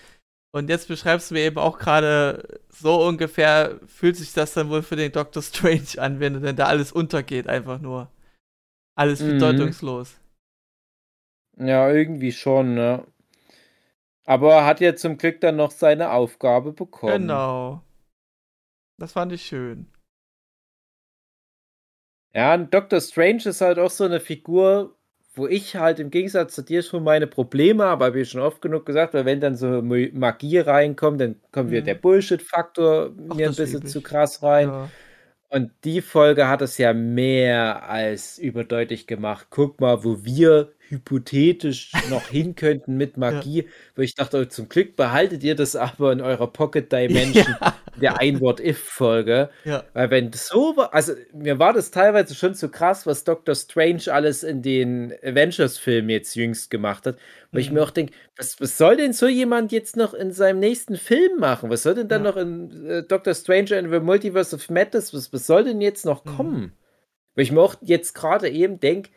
[0.53, 4.83] Und jetzt beschreibst du mir eben auch gerade so ungefähr fühlt sich das dann wohl
[4.83, 8.11] für den Doctor Strange an, wenn denn da alles untergeht, einfach nur.
[8.97, 9.29] Alles mhm.
[9.29, 10.17] bedeutungslos.
[11.57, 13.07] Ja, irgendwie schon, ne?
[14.25, 17.13] Aber er hat ja zum Glück dann noch seine Aufgabe bekommen.
[17.23, 17.83] Genau.
[18.99, 19.87] Das fand ich schön.
[22.35, 24.97] Ja, und Doctor Strange ist halt auch so eine Figur,
[25.35, 28.61] wo ich halt im Gegensatz zu dir schon meine Probleme habe, habe ich schon oft
[28.61, 31.73] genug gesagt, weil wenn dann so Magie reinkommt, dann kommt mhm.
[31.73, 34.69] wieder der Bullshit-Faktor mir ein bisschen zu krass rein.
[34.69, 34.91] Ja.
[35.49, 39.49] Und die Folge hat es ja mehr als überdeutlich gemacht.
[39.51, 43.71] Guck mal, wo wir hypothetisch noch hin könnten mit Magie, ja.
[43.95, 47.77] wo ich dachte, zum Glück behaltet ihr das aber in eurer Pocket Dimension ja.
[48.01, 49.51] der Ein-Wort-If-Folge.
[49.65, 49.85] Ja.
[49.95, 54.03] Weil wenn so war, also mir war das teilweise schon zu krass, was Doctor Strange
[54.13, 57.17] alles in den Avengers-Filmen jetzt jüngst gemacht hat,
[57.53, 57.61] wo mhm.
[57.61, 57.87] ich mir mhm.
[57.87, 61.71] auch denke, was, was soll denn so jemand jetzt noch in seinem nächsten Film machen?
[61.71, 65.33] Was soll denn dann noch in äh, Doctor Strange and the Multiverse of Madness, was,
[65.33, 66.37] was soll denn jetzt noch mhm.
[66.37, 66.61] kommen?
[66.61, 66.73] Mhm.
[67.37, 69.11] Weil ich mir auch jetzt gerade eben denke,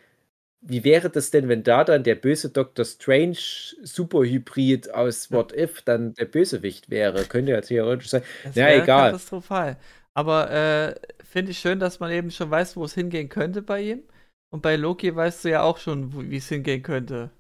[0.66, 2.86] wie wäre das denn, wenn da dann der böse Dr.
[2.86, 3.38] Strange
[3.84, 7.26] Superhybrid aus What If dann der Bösewicht wäre?
[7.26, 8.24] Könnte ja theoretisch sein.
[8.44, 9.12] Das ja, egal.
[9.12, 9.78] Katastrophal.
[10.14, 13.82] Aber äh, finde ich schön, dass man eben schon weiß, wo es hingehen könnte bei
[13.82, 14.04] ihm.
[14.52, 17.32] Und bei Loki weißt du ja auch schon, wie es hingehen könnte.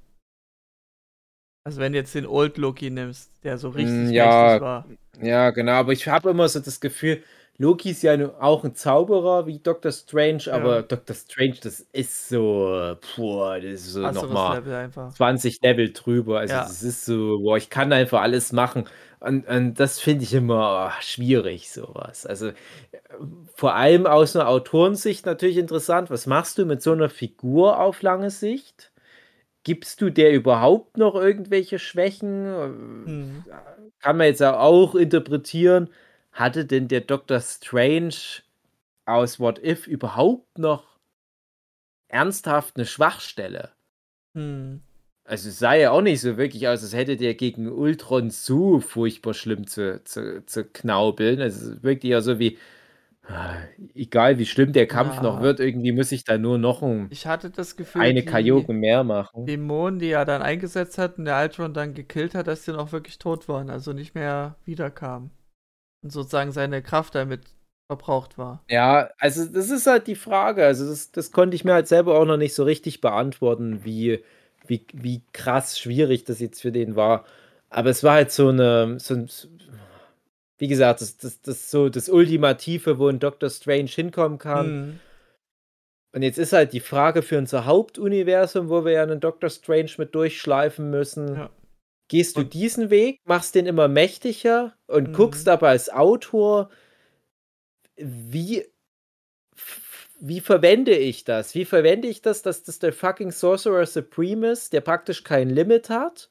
[1.65, 4.85] Also wenn du jetzt den Old Loki nimmst, der so richtig mm, ja, war.
[5.21, 5.73] Ja, genau.
[5.73, 7.23] Aber ich habe immer so das Gefühl,
[7.59, 10.53] Loki ist ja auch ein Zauberer wie Doctor Strange, ja.
[10.53, 16.39] aber Doctor Strange, das ist so, boah, das ist so nochmal 20 Level drüber.
[16.39, 16.63] Also ja.
[16.63, 18.85] das ist so, boah, ich kann einfach alles machen.
[19.19, 22.25] Und, und das finde ich immer oh, schwierig, sowas.
[22.25, 22.51] Also
[23.53, 26.09] vor allem aus einer Autorensicht natürlich interessant.
[26.09, 28.91] Was machst du mit so einer Figur auf lange Sicht?
[29.63, 32.45] Gibst du der überhaupt noch irgendwelche Schwächen?
[33.05, 33.45] Hm.
[34.01, 35.89] Kann man jetzt auch interpretieren
[36.33, 37.39] hatte denn der Dr.
[37.39, 38.41] Strange
[39.05, 40.99] aus What If überhaupt noch
[42.07, 43.71] ernsthaft eine Schwachstelle?
[44.35, 44.81] Hm.
[45.25, 48.79] Also es sah ja auch nicht so wirklich aus, als hätte der gegen Ultron so
[48.79, 51.39] furchtbar schlimm zu, zu, zu knaubeln.
[51.39, 52.57] Also es wirkt ja so wie,
[53.25, 53.55] ah,
[53.95, 55.23] egal wie schlimm der Kampf ja.
[55.23, 58.73] noch wird, irgendwie muss ich da nur noch ein, ich hatte das Gefühl, eine Kajoke
[58.73, 59.45] mehr machen.
[59.45, 62.91] Dämonen, die er dann eingesetzt hat und der Ultron dann gekillt hat, dass die noch
[62.91, 65.31] wirklich tot waren, also nicht mehr wiederkamen
[66.03, 67.41] und sozusagen seine Kraft damit
[67.87, 68.63] verbraucht war.
[68.69, 70.65] Ja, also das ist halt die Frage.
[70.65, 74.23] Also das, das konnte ich mir halt selber auch noch nicht so richtig beantworten, wie,
[74.67, 77.25] wie, wie krass schwierig das jetzt für den war.
[77.69, 79.29] Aber es war halt so eine, so ein,
[80.57, 84.71] wie gesagt, das, das, das so das Ultimative, wo ein Doctor Strange hinkommen kann.
[84.71, 84.99] Mhm.
[86.13, 89.91] Und jetzt ist halt die Frage für unser Hauptuniversum, wo wir ja einen Doctor Strange
[89.97, 91.35] mit durchschleifen müssen.
[91.35, 91.49] Ja.
[92.07, 95.13] Gehst du diesen Weg, machst den immer mächtiger und mhm.
[95.13, 96.69] guckst aber als Autor,
[97.95, 98.65] wie,
[100.19, 101.55] wie verwende ich das?
[101.55, 105.89] Wie verwende ich das, dass das der fucking Sorcerer Supreme ist, der praktisch kein Limit
[105.89, 106.29] hat?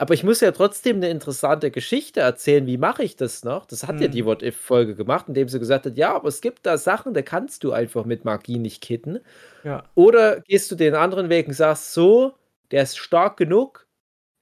[0.00, 2.66] Aber ich muss ja trotzdem eine interessante Geschichte erzählen.
[2.66, 3.66] Wie mache ich das noch?
[3.66, 4.02] Das hat mhm.
[4.02, 4.26] ja die mhm.
[4.28, 7.64] What If-Folge gemacht, indem sie gesagt hat: Ja, aber es gibt da Sachen, da kannst
[7.64, 9.20] du einfach mit Magie nicht kitten.
[9.62, 9.84] Ja.
[9.94, 12.32] Oder gehst du den anderen Weg und sagst: So,
[12.70, 13.86] der ist stark genug,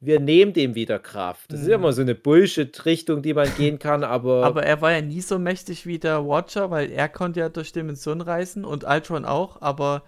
[0.00, 1.52] wir nehmen dem wieder Kraft.
[1.52, 1.66] Das mhm.
[1.66, 4.44] ist immer so eine Bullshit-Richtung, die man gehen kann, aber.
[4.44, 7.72] Aber er war ja nie so mächtig wie der Watcher, weil er konnte ja durch
[7.72, 10.04] Dimensionen reisen und Ultron auch, aber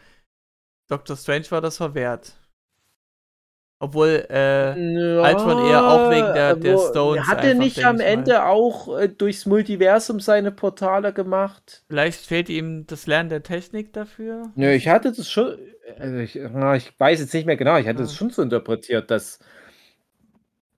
[0.89, 2.33] Doctor Strange war das verwehrt.
[3.83, 7.27] Obwohl äh, ja, Ultron eher auch wegen der, der Stones.
[7.27, 11.83] Hat er nicht am Ende auch äh, durchs Multiversum seine Portale gemacht?
[11.89, 14.51] Vielleicht fehlt ihm das Lernen der Technik dafür?
[14.55, 15.57] Nö, ich hatte das schon.
[15.99, 18.19] Also ich, ich, weiß jetzt nicht mehr genau, ich hatte es ja.
[18.19, 19.39] schon so interpretiert, dass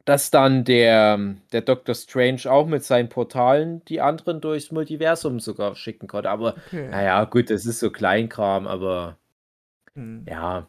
[0.04, 1.18] dass dann der,
[1.52, 6.30] der Doctor Strange auch mit seinen Portalen die anderen durchs Multiversum sogar schicken konnte.
[6.30, 6.88] Aber okay.
[6.88, 9.16] naja, gut, das ist so Kleinkram, aber
[9.94, 10.24] hm.
[10.28, 10.66] ja.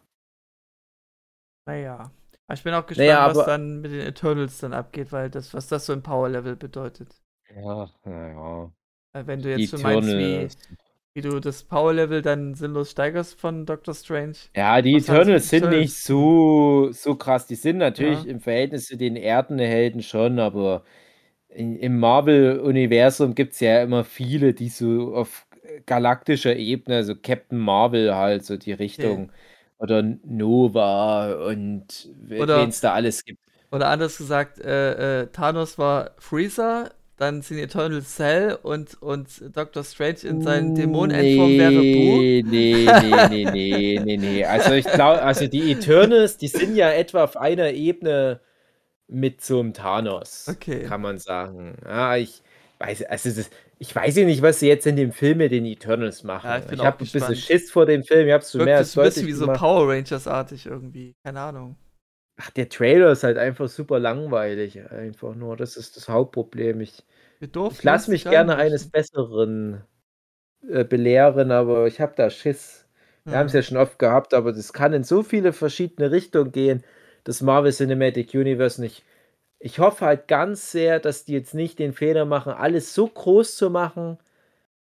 [1.65, 2.11] Naja.
[2.51, 5.67] Ich bin auch gespannt, naja, was dann mit den Eternals dann abgeht, weil das, was
[5.67, 7.15] das so im Power-Level bedeutet.
[7.55, 8.71] Ja, naja.
[9.13, 10.47] Wenn du jetzt so meinst, wie,
[11.13, 14.33] wie du das Power-Level dann sinnlos steigerst von Doctor Strange.
[14.55, 17.45] Ja, die Was Eternals sind nicht so, so krass.
[17.45, 18.31] Die sind natürlich ja.
[18.31, 20.83] im Verhältnis zu den Erdenhelden schon, aber
[21.49, 25.45] in, im Marvel-Universum gibt es ja immer viele, die so auf
[25.85, 29.25] galaktischer Ebene, also Captain Marvel halt, so die Richtung.
[29.25, 29.33] Okay.
[29.79, 33.39] Oder Nova und wen es da alles gibt.
[33.69, 36.91] Oder anders gesagt, äh, äh, Thanos war Freezer,
[37.23, 42.17] dann sind Eternal Cell und, und Doctor Strange in seinen Dämonenendform nee, wäre Boo.
[42.21, 42.85] Nee, nee,
[43.29, 44.45] nee, nee, nee, nee.
[44.45, 48.41] Also ich glaube, also die Eternals, die sind ja etwa auf einer Ebene
[49.07, 50.83] mit so einem Thanos, okay.
[50.83, 51.77] kann man sagen.
[51.85, 52.41] Ja, ich
[52.79, 53.49] weiß, also das,
[53.79, 56.49] ich weiß ja nicht, was sie jetzt in dem Film mit den Eternals machen.
[56.49, 58.77] Ja, ich, ich habe ein bisschen Schiss vor dem Film, ich habe es schon mehr
[58.77, 61.77] als ein bisschen wie so Power Rangers-artig irgendwie, keine Ahnung.
[62.35, 65.55] Ach, der Trailer ist halt einfach super langweilig, einfach nur.
[65.55, 66.81] Das ist das Hauptproblem.
[66.81, 67.03] Ich,
[67.71, 69.83] ich lasse mich gerne eines Besseren
[70.67, 72.87] äh, belehren, aber ich habe da Schiss.
[73.23, 73.39] Wir hm.
[73.39, 76.83] haben es ja schon oft gehabt, aber das kann in so viele verschiedene Richtungen gehen,
[77.23, 79.03] das Marvel Cinematic Universe nicht.
[79.59, 83.55] Ich hoffe halt ganz sehr, dass die jetzt nicht den Fehler machen, alles so groß
[83.55, 84.17] zu machen,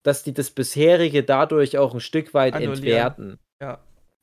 [0.03, 2.76] dass die das bisherige dadurch auch ein Stück weit Annullieren.
[2.76, 3.38] entwerten.
[3.61, 3.80] Ja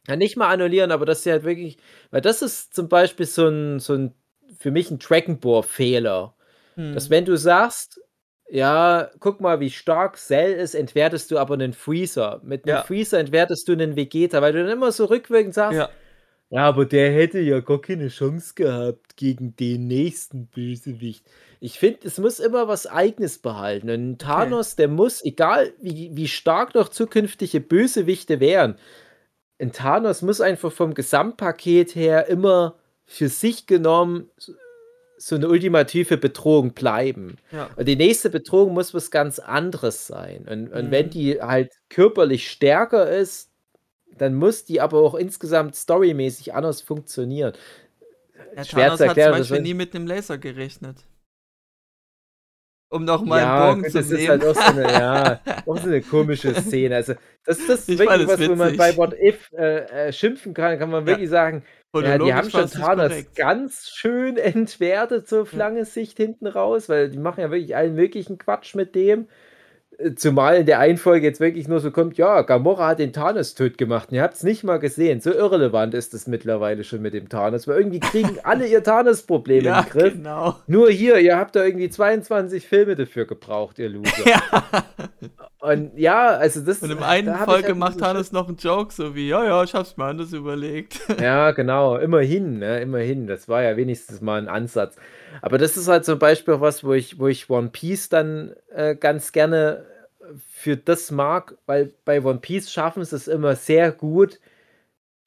[0.08, 1.78] ja, nicht mal annullieren, aber dass sie halt wirklich,
[2.12, 4.14] weil das ist zum Beispiel so ein, so ein
[4.58, 6.34] für mich ein Dragon Ball Fehler.
[6.76, 6.94] Hm.
[6.94, 8.00] Dass wenn du sagst,
[8.50, 12.40] ja, guck mal, wie stark Cell ist, entwertest du aber einen Freezer.
[12.44, 12.84] Mit einem ja.
[12.84, 15.90] Freezer entwertest du einen Vegeta, weil du dann immer so rückwirkend sagst, ja.
[16.50, 21.26] ja, aber der hätte ja gar keine Chance gehabt gegen den nächsten Bösewicht.
[21.60, 23.90] Ich finde, es muss immer was Eigenes behalten.
[23.90, 24.84] Und Thanos, okay.
[24.84, 28.78] der muss, egal wie, wie stark noch zukünftige Bösewichte wären,
[29.60, 32.76] ein Thanos muss einfach vom Gesamtpaket her immer
[33.06, 34.30] für sich genommen
[35.18, 37.38] so eine ultimative Bedrohung bleiben.
[37.52, 37.70] Ja.
[37.76, 40.48] Und die nächste Bedrohung muss was ganz anderes sein.
[40.48, 40.92] Und, und mhm.
[40.92, 43.52] wenn die halt körperlich stärker ist,
[44.18, 47.54] dann muss die aber auch insgesamt storymäßig anders funktionieren.
[48.56, 50.98] Ja, Schwer Thanos zu erklären, hat zum Beispiel nie mit einem Laser gerechnet.
[52.90, 54.10] Um nochmal ja, einen Bogen zu nehmen.
[54.10, 56.96] Das ist halt auch so eine, ja, auch so eine komische Szene.
[56.96, 60.90] Also, das ist das wirklich was, man bei What If äh, äh, schimpfen kann, kann
[60.90, 61.08] man ja.
[61.08, 61.64] wirklich sagen,
[61.94, 67.10] ja, die haben schon Thanos ganz schön entwertet, so auf lange Sicht hinten raus, weil
[67.10, 69.28] die machen ja wirklich allen möglichen Quatsch mit dem.
[70.16, 73.80] Zumal in der Einfolge jetzt wirklich nur so kommt, ja, Gamora hat den Thanos tot
[73.80, 74.10] gemacht.
[74.10, 75.22] Und ihr habt es nicht mal gesehen.
[75.22, 79.64] So irrelevant ist es mittlerweile schon mit dem Thanos, weil irgendwie kriegen alle ihr Thanos-Problem
[79.64, 80.14] ja, in den Griff.
[80.14, 80.56] Genau.
[80.68, 84.12] Nur hier, ihr habt da irgendwie 22 Filme dafür gebraucht, ihr Loser.
[84.26, 84.84] Ja.
[85.60, 86.84] Und ja, also das.
[86.84, 89.74] Und im einen Folge halt macht Thanos noch einen Joke, so wie, ja, ja, ich
[89.74, 91.00] hab's mir anders überlegt.
[91.20, 93.26] Ja, genau, immerhin, ne, immerhin.
[93.26, 94.96] Das war ja wenigstens mal ein Ansatz.
[95.42, 98.96] Aber das ist halt zum Beispiel was, wo ich, wo ich One Piece dann äh,
[98.96, 99.86] ganz gerne
[100.50, 104.40] für das mag, weil bei One Piece schaffen sie es immer sehr gut,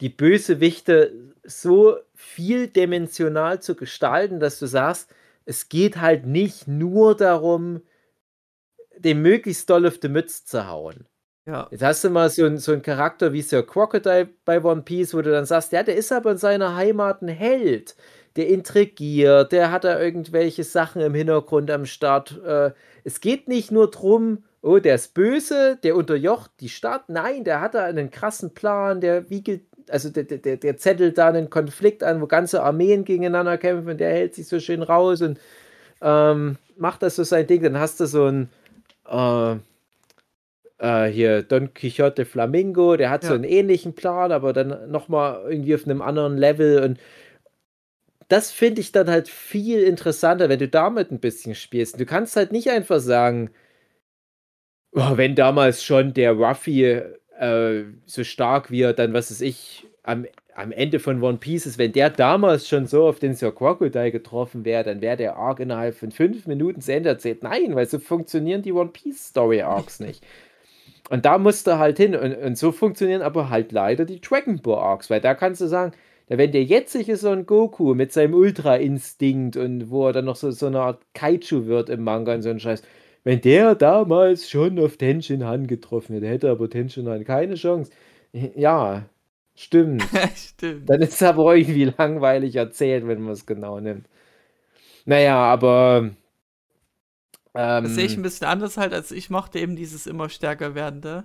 [0.00, 1.12] die Bösewichte
[1.44, 5.10] so vieldimensional zu gestalten, dass du sagst,
[5.44, 7.82] es geht halt nicht nur darum,
[8.96, 11.06] den möglichst doll auf die Mütze zu hauen.
[11.46, 11.68] Ja.
[11.70, 15.22] Jetzt hast du mal so, so einen Charakter wie Sir Crocodile bei One Piece, wo
[15.22, 17.96] du dann sagst, ja, der ist aber in seiner Heimat ein Held
[18.36, 22.40] der intrigiert, der hat da irgendwelche Sachen im Hintergrund am Start.
[22.44, 22.70] Äh,
[23.04, 27.08] es geht nicht nur darum, oh, der ist böse, der unterjocht die Stadt.
[27.08, 31.28] Nein, der hat da einen krassen Plan, der wiegelt, also der, der, der zettelt da
[31.28, 35.40] einen Konflikt an, wo ganze Armeen gegeneinander kämpfen, der hält sich so schön raus und
[36.00, 37.62] ähm, macht das so sein Ding.
[37.62, 38.48] Dann hast du so ein
[39.08, 39.56] äh,
[40.78, 43.30] äh, hier Don Quixote Flamingo, der hat ja.
[43.30, 46.98] so einen ähnlichen Plan, aber dann nochmal irgendwie auf einem anderen Level und
[48.30, 51.98] das finde ich dann halt viel interessanter, wenn du damit ein bisschen spielst.
[51.98, 53.50] Du kannst halt nicht einfach sagen,
[54.92, 59.86] oh, wenn damals schon der Ruffy äh, so stark wie er dann, was weiß ich,
[60.04, 63.52] am, am Ende von One Piece ist, wenn der damals schon so auf den Sir
[63.52, 67.42] Crocodile getroffen wäre, dann wäre der Arc innerhalb von fünf Minuten zu Ende erzählt.
[67.42, 70.24] Nein, weil so funktionieren die One Piece Story Arcs nicht.
[71.08, 72.14] Und da musst du halt hin.
[72.14, 75.66] Und, und so funktionieren aber halt leider die Dragon Ball Arcs, weil da kannst du
[75.66, 75.92] sagen,
[76.38, 80.66] wenn der jetzige Son Goku mit seinem Ultra-Instinkt und wo er dann noch so, so
[80.66, 82.82] eine Art Kaiju wird im Manga und so ein Scheiß,
[83.24, 87.90] wenn der damals schon auf Tenshin Han getroffen hätte, hätte aber Tenshin Han keine Chance.
[88.32, 89.06] Ja,
[89.56, 90.04] stimmt.
[90.36, 90.88] stimmt.
[90.88, 94.06] Dann ist es aber irgendwie langweilig erzählt, wenn man es genau nimmt.
[95.04, 96.10] Naja, aber.
[97.54, 100.76] Ähm, das sehe ich ein bisschen anders halt, als ich mochte eben dieses immer stärker
[100.76, 101.24] werdende.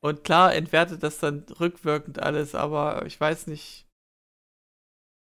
[0.00, 3.85] Und klar entwertet das dann rückwirkend alles, aber ich weiß nicht,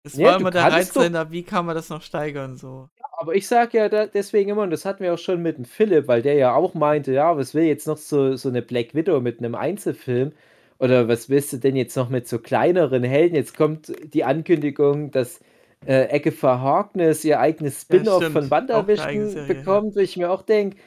[0.04, 2.88] Es ja, war immer der Reiz dahinter, wie kann man das noch steigern, so.
[2.98, 5.58] Ja, aber ich sag ja da, deswegen immer, und das hatten wir auch schon mit
[5.58, 8.62] dem Philipp, weil der ja auch meinte, ja, was will jetzt noch so, so eine
[8.62, 10.32] Black Widow mit einem Einzelfilm?
[10.80, 13.36] Oder was willst du denn jetzt noch mit so kleineren Helden?
[13.36, 15.38] Jetzt kommt die Ankündigung, dass
[15.86, 20.78] äh, Agatha Harkness ihr eigenes Spin-off ja, von WandaVision bekommt, wo ich mir auch denke,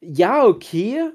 [0.00, 1.10] ja, okay,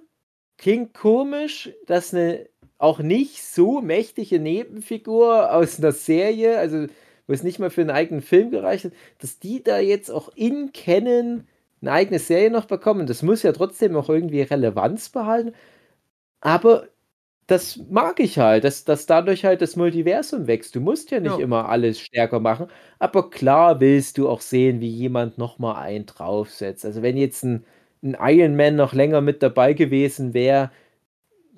[0.58, 2.48] klingt komisch, dass eine
[2.78, 6.88] auch nicht so mächtige Nebenfigur aus einer Serie, also
[7.30, 10.30] wo es nicht mal für einen eigenen Film gereicht hat, dass die da jetzt auch
[10.34, 11.44] in Canon
[11.80, 13.06] eine eigene Serie noch bekommen.
[13.06, 15.54] Das muss ja trotzdem auch irgendwie Relevanz behalten.
[16.42, 16.88] Aber
[17.46, 20.76] das mag ich halt, dass, dass dadurch halt das Multiversum wächst.
[20.76, 21.44] Du musst ja nicht ja.
[21.44, 22.66] immer alles stärker machen,
[22.98, 26.84] aber klar willst du auch sehen, wie jemand nochmal einen draufsetzt.
[26.84, 27.64] Also wenn jetzt ein,
[28.02, 30.72] ein Iron Man noch länger mit dabei gewesen wäre,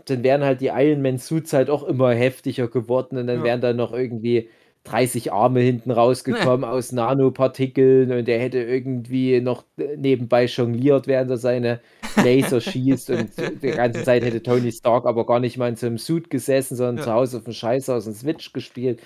[0.03, 3.43] dann wären halt die Iron Man Suits halt auch immer heftiger geworden und dann ja.
[3.43, 4.49] wären da noch irgendwie
[4.83, 11.37] 30 Arme hinten rausgekommen aus Nanopartikeln und der hätte irgendwie noch nebenbei jongliert, während er
[11.37, 11.81] seine
[12.15, 13.29] Laser schießt und
[13.61, 16.75] die ganze Zeit hätte Tony Stark aber gar nicht mal in so einem Suit gesessen,
[16.75, 17.03] sondern ja.
[17.03, 19.01] zu Hause auf dem Scheißhaus und Switch gespielt.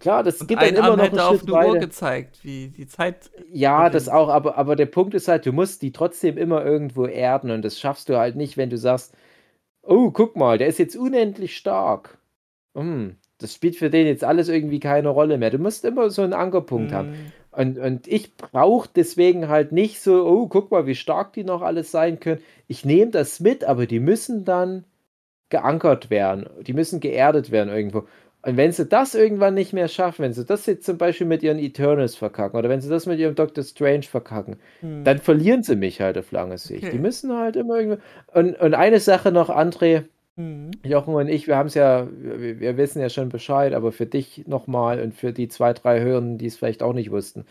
[0.00, 2.88] Klar, das und gibt dann immer Arm noch hätte auf eine Uhr gezeigt, wie die
[2.88, 3.30] Zeit.
[3.52, 7.06] Ja, das auch, aber, aber der Punkt ist halt, du musst die trotzdem immer irgendwo
[7.06, 9.14] erden und das schaffst du halt nicht, wenn du sagst,
[9.82, 12.18] oh, guck mal, der ist jetzt unendlich stark.
[12.76, 15.50] Hm, das spielt für den jetzt alles irgendwie keine Rolle mehr.
[15.50, 16.94] Du musst immer so einen Ankerpunkt mhm.
[16.94, 17.32] haben.
[17.52, 21.62] Und, und ich brauche deswegen halt nicht so, oh, guck mal, wie stark die noch
[21.62, 22.40] alles sein können.
[22.68, 24.84] Ich nehme das mit, aber die müssen dann
[25.48, 26.48] geankert werden.
[26.64, 28.04] Die müssen geerdet werden irgendwo.
[28.42, 31.42] Und wenn sie das irgendwann nicht mehr schaffen, wenn sie das jetzt zum Beispiel mit
[31.42, 35.04] ihren Eternals verkacken oder wenn sie das mit ihrem Doctor Strange verkacken, hm.
[35.04, 36.84] dann verlieren sie mich halt auf lange Sicht.
[36.84, 36.92] Okay.
[36.92, 38.00] Die müssen halt immer irgendwie.
[38.32, 40.04] Und, und eine Sache noch, André,
[40.36, 40.70] hm.
[40.84, 44.06] Jochen und ich, wir haben es ja, wir, wir, wissen ja schon Bescheid, aber für
[44.06, 47.44] dich nochmal und für die zwei, drei Hörenden, die es vielleicht auch nicht wussten.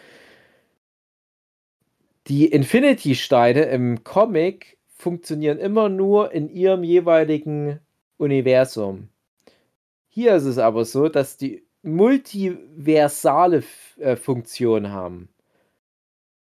[2.28, 7.80] Die Infinity-Steine im Comic funktionieren immer nur in ihrem jeweiligen
[8.18, 9.10] Universum.
[10.08, 13.64] Hier ist es aber so, dass die multiversale
[13.98, 15.30] äh, Funktion haben.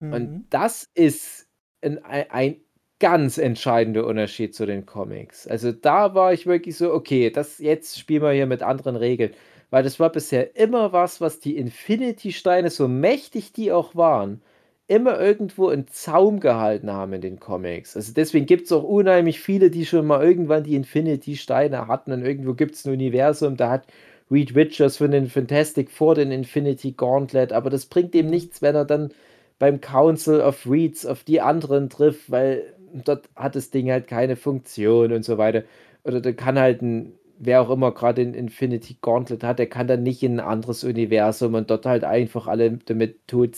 [0.01, 0.12] Mhm.
[0.12, 1.49] Und das ist
[1.80, 2.57] ein, ein
[3.03, 5.48] ganz entscheidender Unterschied zu den Comics.
[5.48, 9.32] Also da war ich wirklich so, okay, das jetzt spielen wir hier mit anderen Regeln.
[9.70, 14.40] Weil das war bisher immer was, was die Infinity-Steine, so mächtig die auch waren,
[14.86, 17.96] immer irgendwo in Zaum gehalten haben in den Comics.
[17.96, 22.24] Also deswegen gibt es auch unheimlich viele, die schon mal irgendwann die Infinity-Steine hatten und
[22.24, 23.86] irgendwo gibt es ein Universum, da hat
[24.30, 28.76] Reed Richards von den Fantastic Four den Infinity Gauntlet, aber das bringt ihm nichts, wenn
[28.76, 29.11] er dann
[29.59, 32.74] beim Council of Reeds auf die anderen trifft, weil
[33.09, 35.64] dort hat das Ding halt keine Funktion und so weiter.
[36.05, 37.14] Oder da kann halt ein
[37.45, 40.84] wer auch immer gerade den Infinity Gauntlet hat, der kann dann nicht in ein anderes
[40.84, 43.57] Universum und dort halt einfach alle damit tot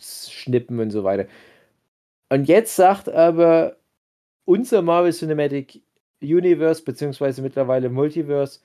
[0.00, 1.26] schnippen und so weiter.
[2.30, 3.76] Und jetzt sagt aber
[4.46, 5.82] unser Marvel Cinematic
[6.22, 8.60] Universe, beziehungsweise mittlerweile Multiverse,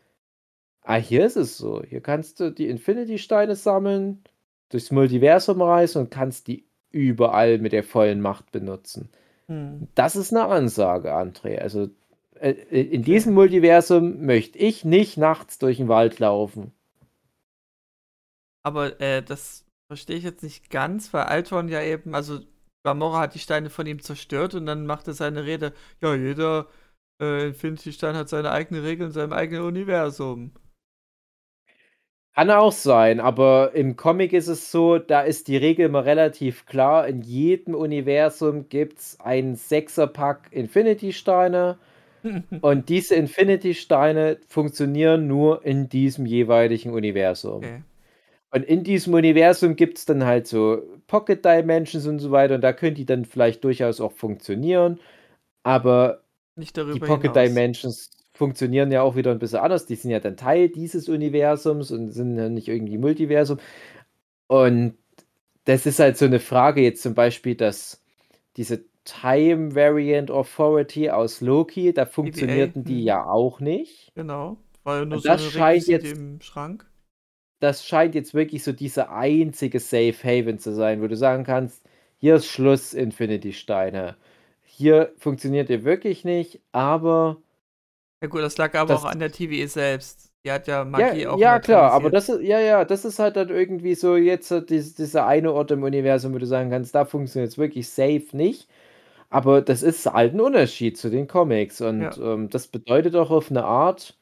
[0.84, 1.84] ah, hier ist es so.
[1.84, 4.24] Hier kannst du die Infinity-Steine sammeln,
[4.69, 9.09] durchs Multiversum reisen und kannst die überall mit der vollen Macht benutzen.
[9.52, 9.89] Hm.
[9.95, 11.58] Das ist eine Ansage, André.
[11.60, 11.89] Also
[12.39, 16.72] äh, äh, in diesem Multiversum möchte ich nicht nachts durch den Wald laufen.
[18.64, 22.39] Aber äh, das verstehe ich jetzt nicht ganz, weil Altron ja eben, also
[22.84, 26.68] Gamora hat die Steine von ihm zerstört und dann macht er seine Rede, ja, jeder
[27.22, 30.54] äh, Infinity-Stein hat seine eigene Regel in seinem eigenen Universum.
[32.41, 36.65] Kann auch sein, aber im Comic ist es so, da ist die Regel immer relativ
[36.65, 37.07] klar.
[37.07, 41.77] In jedem Universum gibt es einen Sechserpack Infinity-Steine
[42.61, 47.57] und diese Infinity-Steine funktionieren nur in diesem jeweiligen Universum.
[47.57, 47.83] Okay.
[48.49, 52.55] Und in diesem Universum gibt es dann halt so Pocket Dimensions und so weiter.
[52.55, 54.99] Und da können die dann vielleicht durchaus auch funktionieren.
[55.61, 56.23] Aber
[56.55, 57.49] Nicht darüber die Pocket hinaus.
[57.49, 59.85] Dimensions funktionieren ja auch wieder ein bisschen anders.
[59.85, 63.59] Die sind ja dann Teil dieses Universums und sind ja nicht irgendwie Multiversum.
[64.47, 64.95] Und
[65.65, 68.03] das ist halt so eine Frage jetzt zum Beispiel, dass
[68.57, 73.05] diese Time Variant Authority aus Loki, da funktionierten die hm.
[73.05, 74.11] ja auch nicht.
[74.15, 76.87] Genau, weil nur Und so das scheint jetzt im Schrank.
[77.59, 81.83] Das scheint jetzt wirklich so dieser einzige Safe Haven zu sein, wo du sagen kannst,
[82.17, 84.15] hier ist Schluss Infinity Steine.
[84.63, 87.37] Hier funktioniert ihr wirklich nicht, aber
[88.22, 90.32] ja gut, das lag aber das, auch an der TVA selbst.
[90.43, 91.39] Die hat ja Magie ja, auch.
[91.39, 95.28] Ja, klar, aber das ist, ja, ja, das ist halt dann irgendwie so jetzt dieser
[95.28, 98.67] eine Ort im Universum, wo du sagen kannst, da funktioniert es wirklich safe nicht.
[99.30, 101.80] Aber das ist halt ein Unterschied zu den Comics.
[101.80, 102.34] Und ja.
[102.34, 104.17] ähm, das bedeutet auch auf eine Art,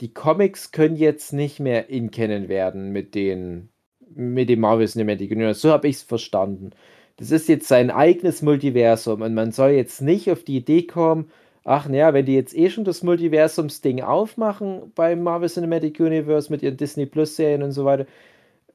[0.00, 3.70] die Comics können jetzt nicht mehr in kennen werden mit den
[4.14, 5.60] mit dem Marvel Cinematic Universe.
[5.60, 6.70] So habe ich es verstanden.
[7.16, 11.30] Das ist jetzt sein eigenes Multiversum und man soll jetzt nicht auf die Idee kommen,
[11.64, 16.62] ach naja, wenn die jetzt eh schon das Multiversums-Ding aufmachen beim Marvel Cinematic Universe mit
[16.62, 18.06] ihren Disney Plus-Serien und so weiter,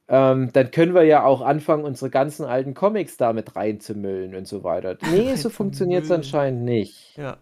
[0.08, 4.64] ähm, dann können wir ja auch anfangen, unsere ganzen alten Comics damit reinzumüllen und so
[4.64, 4.96] weiter.
[5.10, 7.16] Nee, so funktioniert es anscheinend nicht.
[7.16, 7.36] Ja.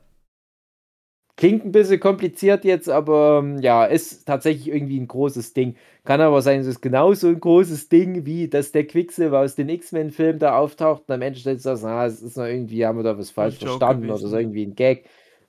[1.37, 5.77] Klingt ein bisschen kompliziert jetzt, aber ähm, ja, ist tatsächlich irgendwie ein großes Ding.
[6.05, 9.69] Kann aber sein, es ist genauso ein großes Ding, wie dass der Quicksilver aus den
[9.69, 12.99] X-Men-Filmen da auftaucht und am Ende stellt sich das, ah, es ist noch irgendwie, haben
[12.99, 15.05] wir da was falsch verstanden oder so irgendwie ein Gag.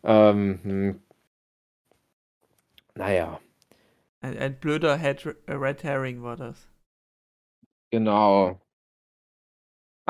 [0.07, 1.01] Ähm, hm.
[2.95, 3.39] Naja.
[4.21, 6.67] Ein, ein blöder Head, Red Herring war das.
[7.91, 8.59] Genau.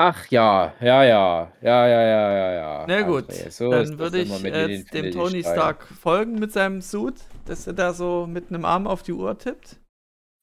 [0.00, 2.84] Ach ja, ja, ja, ja, ja, ja, ja, ja.
[2.86, 7.66] Na gut, so dann würde ich äh, dem Tony Stark folgen mit seinem Suit, dass
[7.66, 9.80] er da so mit einem Arm auf die Uhr tippt.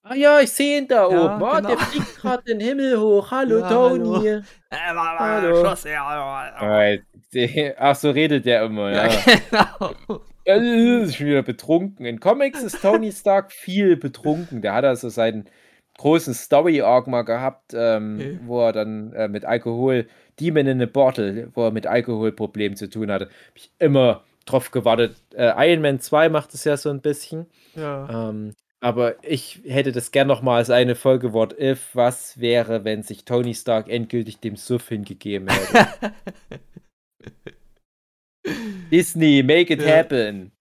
[0.03, 1.41] Ah ja, ich sehe ihn da ja, oben.
[1.41, 1.69] Oh, genau.
[1.69, 3.31] Der fliegt gerade den Himmel hoch.
[3.31, 4.41] Hallo ja, Tony.
[4.71, 5.63] Hallo.
[5.85, 6.99] hallo.
[7.77, 9.07] Ach, so redet der immer, ja.
[9.07, 9.19] ja
[9.49, 10.21] genau.
[10.45, 12.05] Er ist schon wieder betrunken.
[12.05, 14.61] In Comics ist Tony Stark viel betrunken.
[14.61, 15.49] Der hat also seinen
[15.97, 18.39] großen Story-Arc mal gehabt, ähm, okay.
[18.45, 20.07] wo er dann äh, mit Alkohol,
[20.39, 23.25] Demon in a Bottle, wo er mit Alkoholproblemen zu tun hatte.
[23.25, 25.15] Hab ich immer drauf gewartet.
[25.33, 27.47] Äh, Iron Man 2 macht es ja so ein bisschen.
[27.75, 28.29] Ja.
[28.29, 31.89] Ähm, aber ich hätte das gern noch mal als eine Folge What If.
[31.93, 36.13] Was wäre, wenn sich Tony Stark endgültig dem Suff hingegeben hätte?
[38.91, 39.97] Disney, make it ja.
[39.97, 40.51] happen.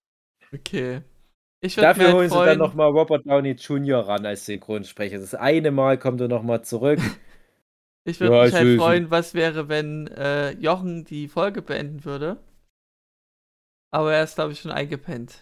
[0.52, 1.02] Okay.
[1.60, 2.30] Dafür halt holen freuen...
[2.30, 4.00] sie dann nochmal Robert Downey Jr.
[4.06, 5.18] ran als Synchronsprecher.
[5.18, 6.98] Das eine Mal kommt er nochmal zurück.
[8.04, 12.38] ich würde ja, mich halt freuen, was wäre, wenn äh, Jochen die Folge beenden würde.
[13.90, 15.38] Aber er ist, glaube ich, schon eingepennt.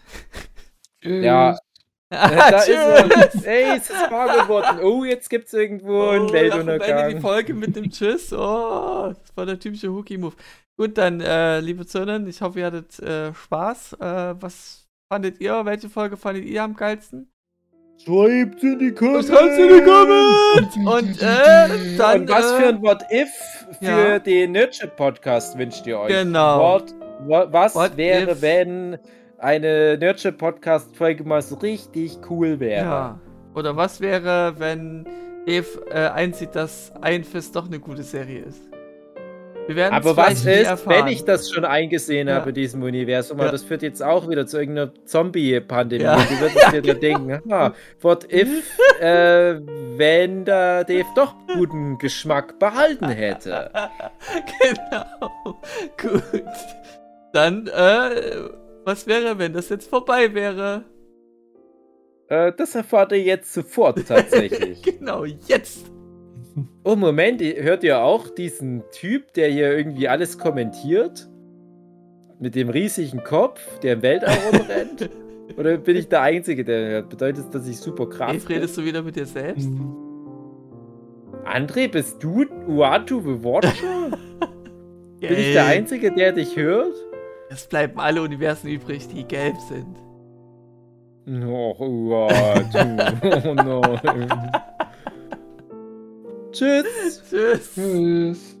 [1.03, 1.57] ja.
[2.13, 3.45] Ah, da ist er.
[3.45, 4.79] Ey, es ist wahr geworden.
[4.81, 7.15] Oh, jetzt gibt es irgendwo oh, einen Weltuntergang.
[7.15, 8.31] die Folge mit dem Tschüss.
[8.33, 10.35] Oh, das war der typische Hookie-Move.
[10.77, 13.93] Gut, dann, äh, liebe Zöllner, ich hoffe, ihr hattet äh, Spaß.
[13.93, 15.65] Äh, was fandet ihr?
[15.65, 17.29] Welche Folge fandet ihr am geilsten?
[18.03, 19.27] Schreibt in die Comments!
[19.27, 20.75] Schreibt in die Comments!
[20.75, 22.21] Und, äh, dann.
[22.21, 23.29] Und was äh, für ein What If
[23.79, 24.19] für ja.
[24.19, 26.09] den Nerdship Podcast wünscht ihr euch?
[26.09, 26.59] Genau.
[26.59, 28.41] What, what, was What wäre, if?
[28.41, 28.97] wenn
[29.43, 32.85] eine Nerdship Podcast Folge mal so richtig cool wäre?
[32.85, 33.19] Ja.
[33.53, 35.05] Oder was wäre, wenn
[35.45, 38.61] Eve äh, einsieht, dass Ein Fist doch eine gute Serie ist?
[39.91, 42.35] Aber was ist, wenn ich das schon eingesehen ja.
[42.35, 43.49] habe in diesem Universum, ja.
[43.49, 46.03] das führt jetzt auch wieder zu irgendeiner Zombie-Pandemie.
[46.03, 46.17] Ja.
[46.17, 48.49] Du würdest dir da denken, ha, what if,
[48.99, 49.55] äh,
[49.95, 53.71] wenn der Dave doch guten Geschmack behalten hätte?
[54.59, 55.61] genau.
[55.97, 56.43] Gut.
[57.31, 58.09] Dann, äh,
[58.85, 60.85] was wäre, wenn das jetzt vorbei wäre?
[62.27, 64.81] Äh, das erfahrt ihr jetzt sofort tatsächlich.
[64.81, 65.91] genau, jetzt.
[66.83, 71.29] Oh, Moment, hört ihr auch diesen Typ, der hier irgendwie alles kommentiert?
[72.39, 75.09] Mit dem riesigen Kopf, der im Weltall rumrennt?
[75.57, 77.09] Oder bin ich der Einzige, der hört?
[77.09, 79.69] Bedeutet das, dass ich super krass Jetzt redest du wieder mit dir selbst?
[81.45, 83.71] André, bist du Uatu the Watcher?
[85.19, 86.93] bin ich der Einzige, der dich hört?
[87.53, 89.95] Es bleiben alle Universen übrig, die gelb sind.
[91.45, 92.79] Och, Uatu.
[93.47, 94.51] oh nein.
[96.51, 97.23] Tschüss.
[97.29, 97.75] Tschüss.
[97.75, 98.52] Tschüss.